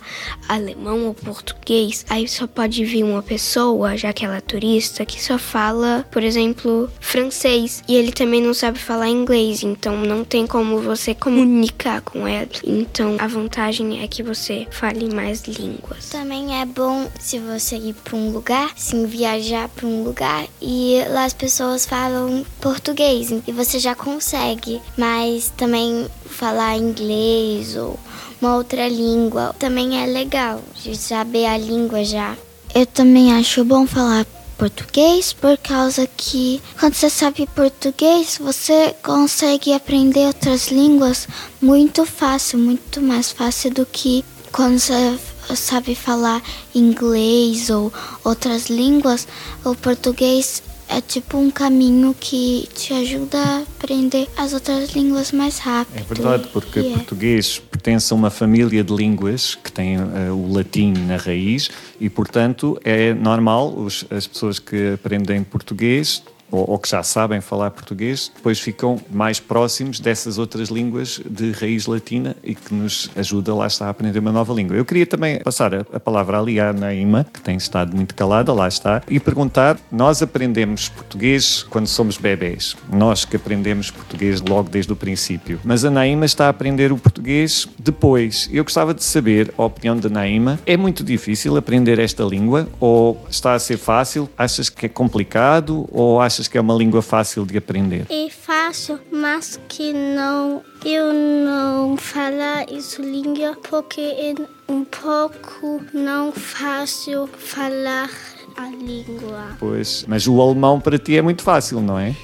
alemão 0.50 1.08
ou 1.08 1.14
português, 1.14 2.06
aí 2.10 2.28
só 2.28 2.46
pode 2.46 2.84
vir 2.84 3.04
uma 3.04 3.24
pessoa, 3.24 3.96
já 3.98 4.12
que 4.12 4.26
ela 4.26 4.38
é 4.38 4.42
turista, 4.42 5.06
que 5.06 5.24
só 5.24 5.38
fala, 5.38 6.06
por 6.12 6.24
exemplo, 6.24 6.90
francês 7.00 7.82
e 7.88 7.96
ele 7.96 8.12
também 8.12 8.42
não 8.42 8.54
sabe 8.54 8.78
falar 8.78 9.08
inglês, 9.08 9.64
então 9.64 9.98
não 9.98 10.26
tem 10.26 10.46
como 10.46 10.80
você 10.80 11.16
comunicar 11.16 12.02
com 12.02 12.28
ela. 12.28 12.50
Então 12.66 13.16
a 13.18 13.28
vantagem 13.28 14.04
é 14.04 14.08
que 14.08 14.22
você 14.22 14.68
fale 14.70 15.14
mais 15.14 15.44
línguas. 15.44 16.10
Também 16.10 16.60
é 16.60 16.66
bom 16.66 17.10
se 17.20 17.40
você 17.40 17.78
ir 17.78 17.94
para 17.94 18.16
um 18.16 18.32
lugar, 18.32 18.72
sim, 18.76 19.06
viajar 19.06 19.70
para 19.70 19.88
um 19.88 20.04
lugar 20.04 20.46
e 20.62 21.02
lá 21.10 21.26
as 21.26 21.34
pessoas 21.34 21.86
falam 21.86 22.46
português 22.60 23.32
e 23.32 23.52
você 23.52 23.80
já 23.80 23.96
consegue, 23.96 24.82
mas 24.98 25.52
também 25.56 26.08
falar 26.26 26.78
inglês 26.78 27.76
ou 27.76 28.00
uma 28.42 28.58
outra 28.58 28.90
língua 28.90 29.56
também 29.58 30.02
é 30.02 30.06
legal 30.06 30.62
de 30.84 30.98
saber 30.98 31.46
a 31.46 31.58
língua 31.58 32.04
já. 32.04 32.36
Eu 32.76 32.86
também 32.86 33.32
acho 33.34 33.64
bom 33.64 33.88
falar 33.88 34.26
português 34.58 35.34
por 35.34 35.58
causa 35.58 36.08
que 36.16 36.62
quando 36.80 36.94
você 36.94 37.10
sabe 37.10 37.48
português 37.48 38.38
você 38.40 38.96
consegue 39.04 39.74
aprender 39.74 40.28
outras 40.28 40.70
línguas 40.70 41.28
muito 41.62 42.06
fácil, 42.06 42.60
muito 42.60 43.02
mais 43.02 43.32
fácil 43.32 43.72
do 43.72 43.86
que 43.86 44.24
quando 44.52 44.80
você 44.80 45.18
sabe 45.56 45.96
falar 45.96 46.42
inglês 46.74 47.70
ou 47.70 47.92
outras 48.24 48.70
línguas, 48.70 49.28
o 49.64 49.76
português 49.76 50.64
é 50.90 51.02
tipo 51.02 51.38
um 51.38 51.50
caminho 51.50 52.16
que 52.20 52.68
te 52.74 52.94
ajuda 52.94 53.40
a 53.40 53.60
aprender 53.62 54.28
as 54.38 54.54
outras 54.54 54.92
línguas 54.92 55.32
mais 55.32 55.58
rápido. 55.58 55.98
É 55.98 56.04
verdade, 56.04 56.48
porque 56.52 56.80
o 56.80 56.92
português 56.94 57.60
pertence 57.60 58.14
a 58.14 58.16
uma 58.16 58.30
família 58.30 58.84
de 58.84 58.94
línguas 58.94 59.56
que 59.56 59.72
tem 59.72 59.98
uh, 59.98 60.34
o 60.34 60.54
latim 60.54 60.94
na 60.94 61.18
raiz 61.18 61.70
e, 62.00 62.10
portanto, 62.10 62.80
é 62.84 63.14
normal 63.14 63.74
os, 63.76 64.06
as 64.10 64.28
pessoas 64.28 64.60
que 64.60 64.94
aprendem 64.94 65.44
português 65.44 66.22
ou, 66.54 66.70
ou, 66.70 66.80
que 66.80 66.88
já 66.88 67.02
sabem 67.02 67.42
falar 67.42 67.72
português, 67.72 68.32
depois 68.36 68.60
ficam 68.60 69.00
mais 69.10 69.40
próximos 69.40 70.00
dessas 70.00 70.38
outras 70.38 70.70
línguas 70.70 71.20
de 71.28 71.52
raiz 71.52 71.88
latina 71.88 72.36
e 72.44 72.54
que 72.54 72.74
nos 72.74 73.10
ajuda, 73.16 73.54
lá 73.56 73.68
está, 73.68 73.88
a 73.88 73.90
aprender 73.90 74.20
uma 74.20 74.32
nova 74.32 74.54
língua. 74.54 74.76
Eu 74.76 74.86
queria 74.86 75.06
também 75.06 75.40
passar 75.40 75.74
a, 75.74 75.80
a 75.92 76.00
palavra 76.00 76.40
ali 76.40 76.60
à 76.60 76.72
Naima, 76.72 77.26
que 77.34 77.42
tem 77.42 77.58
estado 77.58 77.96
muito 77.96 78.14
calada, 78.14 78.54
lá 78.54 78.68
está, 78.68 79.02
e 79.10 79.20
perguntar: 79.20 79.80
nós 79.92 80.22
aprendemos 80.22 80.90
português 80.90 81.64
quando 81.64 81.88
somos 81.88 82.18
bebês, 82.18 82.76
nós 82.92 83.26
que 83.26 83.36
aprendemos 83.36 83.90
português 83.90 84.42
logo 84.42 84.70
desde 84.70 84.94
o 84.94 84.96
princípio, 84.96 85.60
mas 85.64 85.84
a 85.84 85.90
Naima 85.90 86.26
está 86.26 86.46
a 86.46 86.50
aprender 86.50 86.92
o 86.92 86.98
português 86.98 87.68
depois. 87.80 88.48
Eu 88.52 88.64
gostava 88.64 88.94
de 88.94 89.04
saber 89.04 89.54
a 89.58 89.64
opinião 89.64 89.98
da 89.98 90.10
Naima. 90.10 90.60
É 90.66 90.78
muito 90.78 91.04
difícil 91.04 91.58
aprender 91.58 92.00
esta 92.00 92.24
língua 92.24 92.68
ou 92.80 93.26
está 93.30 93.54
a 93.54 93.60
ser 93.60 93.78
fácil? 93.78 94.30
Achas 94.38 94.70
que 94.70 94.86
é 94.86 94.90
complicado 94.90 95.88
ou 95.92 96.22
achas 96.22 96.43
que 96.48 96.58
é 96.58 96.62
uma 96.62 96.74
língua 96.74 97.02
fácil 97.02 97.46
de 97.46 97.58
aprender? 97.58 98.06
É 98.10 98.30
fácil, 98.30 99.00
mas 99.12 99.60
que 99.68 99.94
não 99.94 100.62
eu 100.86 101.14
não 101.14 101.98
falar 101.98 102.70
isso 102.72 103.02
língua 103.02 103.58
porque 103.70 104.02
é 104.02 104.34
um 104.72 104.84
pouco 104.84 105.82
não 105.94 106.32
fácil 106.32 107.28
falar 107.28 108.10
a 108.58 108.68
língua. 108.68 109.56
Pois, 109.60 110.06
mas 110.08 110.28
o 110.28 110.42
alemão 110.42 110.80
para 110.80 110.98
ti 110.98 111.18
é 111.18 111.22
muito 111.22 111.42
fácil, 111.44 111.82
não 111.82 111.98
é? 111.98 112.16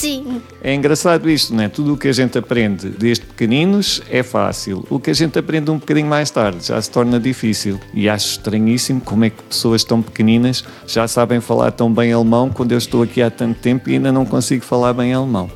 Sim. 0.00 0.40
É 0.62 0.74
engraçado 0.74 1.28
isto, 1.28 1.54
não 1.54 1.62
é? 1.62 1.68
Tudo 1.68 1.92
o 1.92 1.96
que 1.96 2.08
a 2.08 2.12
gente 2.12 2.38
aprende 2.38 2.88
desde 2.88 3.26
pequeninos 3.26 4.00
é 4.10 4.22
fácil. 4.22 4.86
O 4.88 4.98
que 4.98 5.10
a 5.10 5.12
gente 5.14 5.38
aprende 5.38 5.70
um 5.70 5.76
bocadinho 5.76 6.06
mais 6.06 6.30
tarde 6.30 6.66
já 6.66 6.80
se 6.80 6.90
torna 6.90 7.20
difícil. 7.20 7.78
E 7.92 8.08
acho 8.08 8.30
estranhíssimo 8.30 8.98
como 9.02 9.26
é 9.26 9.30
que 9.30 9.42
pessoas 9.42 9.84
tão 9.84 10.00
pequeninas 10.00 10.64
já 10.86 11.06
sabem 11.06 11.38
falar 11.38 11.70
tão 11.72 11.92
bem 11.92 12.14
alemão 12.14 12.48
quando 12.48 12.72
eu 12.72 12.78
estou 12.78 13.02
aqui 13.02 13.20
há 13.20 13.30
tanto 13.30 13.60
tempo 13.60 13.90
e 13.90 13.94
ainda 13.94 14.10
não 14.10 14.24
consigo 14.24 14.64
falar 14.64 14.94
bem 14.94 15.12
alemão. 15.12 15.50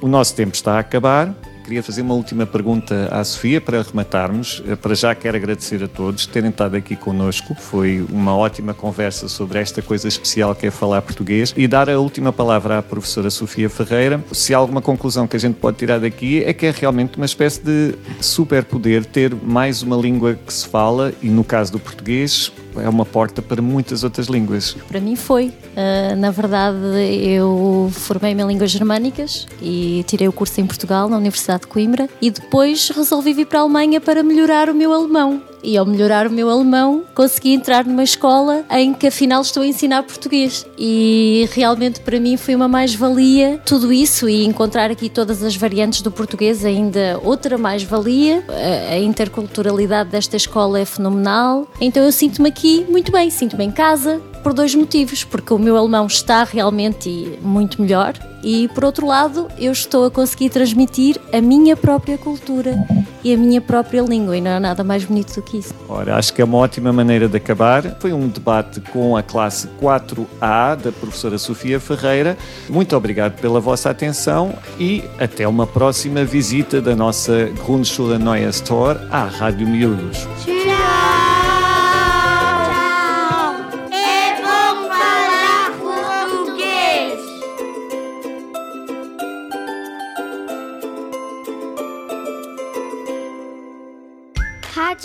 O 0.00 0.08
nosso 0.08 0.34
tempo 0.34 0.54
está 0.54 0.76
a 0.76 0.78
acabar. 0.78 1.34
Queria 1.66 1.82
fazer 1.82 2.02
uma 2.02 2.14
última 2.14 2.46
pergunta 2.46 3.08
à 3.10 3.24
Sofia 3.24 3.60
para 3.60 3.82
rematarmos. 3.82 4.62
Eh, 4.68 4.76
para 4.76 4.94
já 4.94 5.12
quero 5.16 5.36
agradecer 5.36 5.82
a 5.82 5.88
todos 5.88 6.24
terem 6.24 6.50
estado 6.50 6.76
aqui 6.76 6.94
connosco. 6.94 7.56
Foi 7.56 8.06
uma 8.08 8.36
ótima 8.36 8.72
conversa 8.72 9.26
sobre 9.26 9.58
esta 9.58 9.82
coisa 9.82 10.06
especial 10.06 10.54
que 10.54 10.68
é 10.68 10.70
falar 10.70 11.02
português 11.02 11.52
e 11.56 11.66
dar 11.66 11.90
a 11.90 11.98
última 11.98 12.32
palavra 12.32 12.78
à 12.78 12.82
professora 12.84 13.30
Sofia 13.30 13.68
Ferreira. 13.68 14.24
Se 14.30 14.54
há 14.54 14.58
alguma 14.58 14.80
conclusão 14.80 15.26
que 15.26 15.34
a 15.34 15.40
gente 15.40 15.56
pode 15.56 15.76
tirar 15.76 15.98
daqui 15.98 16.40
é 16.44 16.52
que 16.52 16.66
é 16.66 16.70
realmente 16.70 17.16
uma 17.16 17.26
espécie 17.26 17.60
de 17.60 17.96
superpoder 18.20 19.04
ter 19.04 19.34
mais 19.34 19.82
uma 19.82 19.96
língua 19.96 20.34
que 20.34 20.54
se 20.54 20.68
fala 20.68 21.12
e 21.20 21.28
no 21.28 21.42
caso 21.42 21.72
do 21.72 21.80
português 21.80 22.52
é 22.80 22.88
uma 22.88 23.04
porta 23.04 23.42
para 23.42 23.62
muitas 23.62 24.04
outras 24.04 24.26
línguas. 24.26 24.76
Para 24.88 25.00
mim 25.00 25.16
foi. 25.16 25.46
Uh, 25.48 26.16
na 26.16 26.30
verdade, 26.30 26.76
eu 27.22 27.90
formei-me 27.92 28.42
em 28.42 28.46
línguas 28.46 28.70
germânicas 28.70 29.46
e 29.60 30.04
tirei 30.06 30.28
o 30.28 30.32
curso 30.32 30.60
em 30.60 30.66
Portugal, 30.66 31.08
na 31.08 31.16
Universidade 31.16 31.62
de 31.62 31.66
Coimbra, 31.68 32.08
e 32.20 32.30
depois 32.30 32.90
resolvi 32.90 33.32
vir 33.32 33.46
para 33.46 33.60
a 33.60 33.62
Alemanha 33.62 34.00
para 34.00 34.22
melhorar 34.22 34.68
o 34.68 34.74
meu 34.74 34.92
alemão 34.92 35.42
e 35.66 35.76
ao 35.76 35.84
melhorar 35.84 36.28
o 36.28 36.30
meu 36.30 36.48
alemão 36.48 37.02
consegui 37.12 37.52
entrar 37.52 37.84
numa 37.84 38.04
escola 38.04 38.64
em 38.70 38.94
que 38.94 39.08
afinal 39.08 39.42
estou 39.42 39.64
a 39.64 39.66
ensinar 39.66 40.04
português. 40.04 40.64
E 40.78 41.48
realmente 41.52 42.00
para 42.00 42.20
mim 42.20 42.36
foi 42.36 42.54
uma 42.54 42.68
mais-valia 42.68 43.60
tudo 43.66 43.92
isso 43.92 44.28
e 44.28 44.44
encontrar 44.44 44.90
aqui 44.90 45.10
todas 45.10 45.42
as 45.42 45.56
variantes 45.56 46.00
do 46.02 46.10
português 46.10 46.64
ainda 46.64 47.20
outra 47.22 47.58
mais-valia. 47.58 48.44
A 48.90 48.98
interculturalidade 48.98 50.10
desta 50.10 50.36
escola 50.36 50.78
é 50.78 50.84
fenomenal. 50.84 51.68
Então 51.80 52.02
eu 52.04 52.12
sinto-me 52.12 52.48
aqui 52.48 52.86
muito 52.88 53.10
bem, 53.10 53.28
sinto-me 53.28 53.64
em 53.64 53.72
casa 53.72 54.20
por 54.44 54.54
dois 54.54 54.72
motivos, 54.76 55.24
porque 55.24 55.52
o 55.52 55.58
meu 55.58 55.76
alemão 55.76 56.06
está 56.06 56.44
realmente 56.44 57.36
muito 57.42 57.82
melhor 57.82 58.14
e, 58.44 58.68
por 58.68 58.84
outro 58.84 59.04
lado, 59.04 59.48
eu 59.58 59.72
estou 59.72 60.04
a 60.04 60.10
conseguir 60.10 60.50
transmitir 60.50 61.20
a 61.32 61.40
minha 61.40 61.76
própria 61.76 62.16
cultura 62.16 62.78
e 63.26 63.34
a 63.34 63.36
minha 63.36 63.60
própria 63.60 64.02
língua 64.02 64.36
e 64.36 64.40
não 64.40 64.52
há 64.52 64.60
nada 64.60 64.84
mais 64.84 65.04
bonito 65.04 65.34
do 65.34 65.42
que 65.42 65.58
isso. 65.58 65.74
Ora, 65.88 66.14
acho 66.14 66.32
que 66.32 66.40
é 66.40 66.44
uma 66.44 66.58
ótima 66.58 66.92
maneira 66.92 67.28
de 67.28 67.36
acabar. 67.36 67.96
Foi 67.98 68.12
um 68.12 68.28
debate 68.28 68.80
com 68.80 69.16
a 69.16 69.22
classe 69.22 69.68
4A 69.82 70.76
da 70.76 70.92
professora 70.92 71.36
Sofia 71.36 71.80
Ferreira. 71.80 72.38
Muito 72.68 72.96
obrigado 72.96 73.40
pela 73.40 73.58
vossa 73.58 73.90
atenção 73.90 74.54
e 74.78 75.02
até 75.18 75.48
uma 75.48 75.66
próxima 75.66 76.24
visita 76.24 76.80
da 76.80 76.94
nossa 76.94 77.50
Grundschule 77.66 78.16
Neue 78.16 78.48
Store 78.50 79.00
à 79.10 79.24
Rádio 79.24 79.66
Miúdos. 79.66 80.55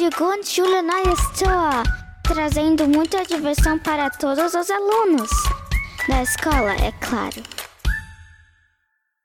Rádio 0.01 0.17
Grundschule 0.17 0.81
Neues 0.81 1.19
Tor, 1.37 1.83
trazendo 2.23 2.87
muita 2.87 3.23
diversão 3.23 3.77
para 3.77 4.09
todos 4.09 4.55
os 4.55 4.71
alunos 4.71 5.29
da 6.07 6.23
escola, 6.23 6.71
é 6.71 6.91
claro. 6.93 7.60